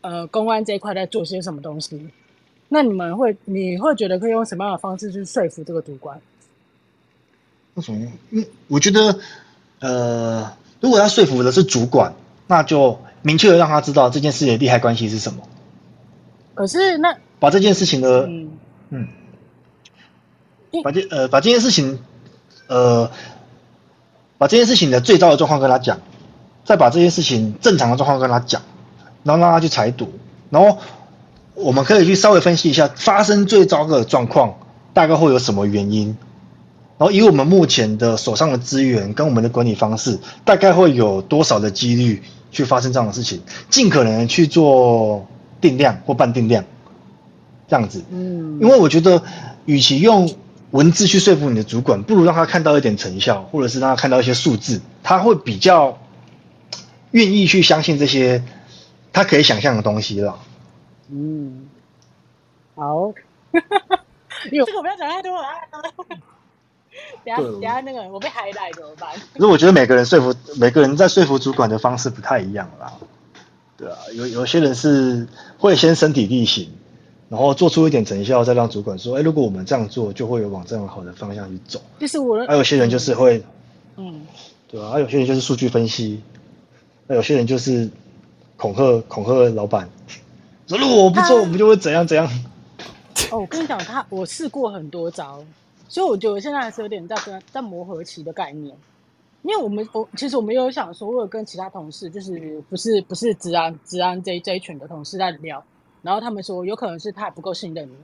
[0.00, 2.10] 呃，公安这一块在做些什么东西？
[2.68, 6.20] 那你们会你会觉得可以用什么样的方式去说服这个主管？
[7.74, 8.10] 那什么？
[8.30, 9.16] 嗯，我觉得，
[9.78, 10.50] 呃，
[10.80, 12.14] 如果他说服的是主管，
[12.46, 15.42] 那就明确的让他知道这件事的利害关系是什么。
[16.54, 18.50] 可是那把这件事情的嗯，
[18.90, 19.08] 嗯。
[20.84, 22.00] 把这呃把这件事情
[22.66, 23.10] 呃
[24.36, 26.00] 把这件事情的最糟的状况跟他讲，
[26.64, 28.60] 再把这件事情正常的状况跟他讲，
[29.22, 30.12] 然后让他去裁读，
[30.50, 30.78] 然后
[31.54, 34.58] 我们可以去稍微分析一下发生最糟的状况
[34.92, 36.14] 大概会有什么原因，
[36.98, 45.26] 然后以我们目前的手上的资源跟我们的管理方式，大概会有多少的几率去发生这样的事情，尽可能去做。
[45.58, 46.62] 定量或半定量，
[47.66, 49.22] 这样子，嗯，因为我觉得，
[49.64, 50.30] 与其用
[50.70, 55.98] 文字去说服你的主管，不如让他看到一点成效，或者是让他看到一些数字，他会比较
[57.12, 58.44] 愿意去相信这些
[59.14, 60.38] 他可以想象的东西了。
[61.08, 61.66] 嗯，
[62.74, 63.14] 好，
[64.52, 65.48] 因为这个不要讲太多了，
[67.24, 69.10] 等下等下那个我被 highlight 怎么办？
[69.34, 72.92] 可是我觉得每个人说服每个人在说服主管的方式不太一样啦。
[73.76, 75.28] 对啊，有有些人是
[75.58, 76.70] 会先身体力行，
[77.28, 82.46] 然后做出一点成效，再让主管说：“哎，如果我们这样做，就会有往这样好的方向去走。”就是我。
[82.46, 83.44] 还有些人就是会，
[83.96, 84.26] 嗯，
[84.68, 86.22] 对啊，还有些人就是数据分析，
[87.06, 87.90] 那有些人就是
[88.56, 89.90] 恐吓恐吓老板，
[90.66, 92.26] 说如果我不做，我们就会怎样怎样。
[93.30, 95.44] 哦，我跟你讲，他我试过很多招，
[95.88, 98.76] 所以我觉得我现在还是有点在跟在磨合期的概念。
[99.42, 105.62] 因为我们我其实我们有想说，我有跟其他同事，就是不是不是治安治安这这一群的同事在聊，
[106.02, 107.94] 然后他们说有可能是他还不够信任你，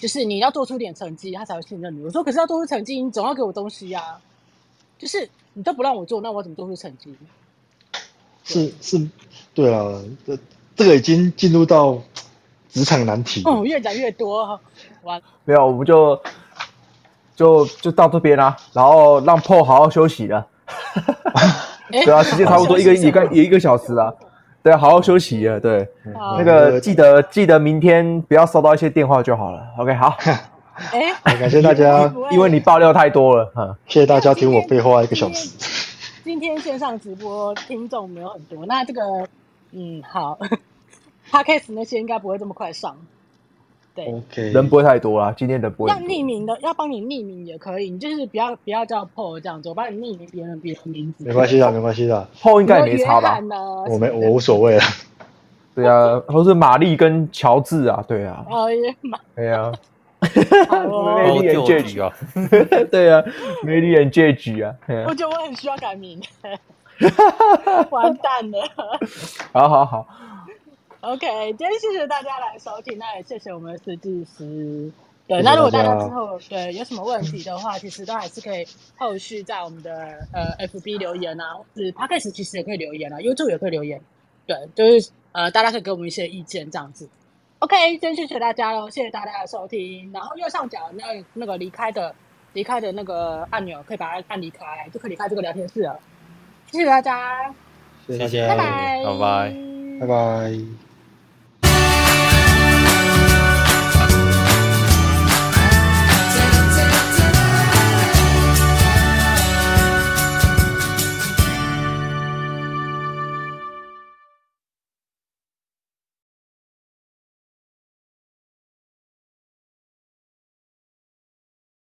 [0.00, 2.02] 就是你要做出点成绩，他才会信任你。
[2.02, 4.20] 我说可是要做出成绩，你总要给我东西呀、啊，
[4.98, 7.16] 就是你都不让我做，那我怎么做出成绩？
[8.42, 9.08] 是是，
[9.54, 10.36] 对啊，这
[10.74, 11.96] 这个已经进入到
[12.70, 13.42] 职场难题。
[13.44, 14.60] 哦，越讲越多，
[15.04, 16.20] 完没有，我们就。
[17.34, 20.46] 就就到这边啦、啊，然后让 Paul 好好休息了。
[21.90, 24.16] 对啊，时间差不多一个一个一个小时了，
[24.62, 25.60] 对啊，好好休息了。
[25.60, 25.86] 对，
[26.38, 29.62] 那个记得记得明天不要收到一些电话就好了。
[29.78, 30.16] OK，好。
[30.90, 33.52] 哎，感谢大家，因为你爆料太多了。
[33.54, 35.50] 嗯，谢谢大家听我废话一个小时。
[36.24, 39.00] 今天线上直播听众没有很多，那这个
[39.70, 40.36] 嗯好，
[41.30, 42.96] Podcast 那些应该不会这么快上。
[43.94, 45.90] 对，OK，人不会太多啦，今天人不会。
[45.90, 51.24] 要匿名的，要帮你匿名也可以，你就是不要不要叫 Paul 这样子，我帮你匿名别人别人名字。
[51.24, 53.38] 没关系的，没关系的，Paul 应该也没差吧？
[53.88, 54.82] 我没，我无所谓了。
[55.74, 58.44] 对啊，或是玛丽跟乔治啊，对啊。
[58.50, 58.96] 哦耶，
[59.36, 59.72] 对啊。
[60.24, 62.10] Mary and Judge 啊，
[62.90, 63.22] 对啊
[63.62, 64.74] ，Mary and Judge 啊。
[65.06, 66.18] 我觉得我很需要改名。
[67.90, 68.70] 完蛋了。
[69.52, 70.06] 好好好。
[71.04, 74.90] OK，今天谢谢大家来收听，那也谢谢我们的设计师。
[75.26, 84.00] 对，那如果大家之后对有什么问题的话，其实都还是可以后续在我们的呃 FB 留言啊，或是 Podcast 其实也可以留言啊，YouTube 也可以留言。
[84.46, 87.06] 对，就是呃大家可以给我们一些意见这样子。
[87.58, 90.10] OK，今天谢谢大家喽，谢谢大家的收听。
[90.12, 92.14] 然后右上角那那个离开的
[92.54, 96.00] 离开的那个按钮，可以把它按离开，就可以离开这个聊天室了。
[96.70, 97.54] 谢谢大家，
[98.06, 99.56] 谢谢，拜拜，拜拜，
[100.00, 100.83] 拜拜。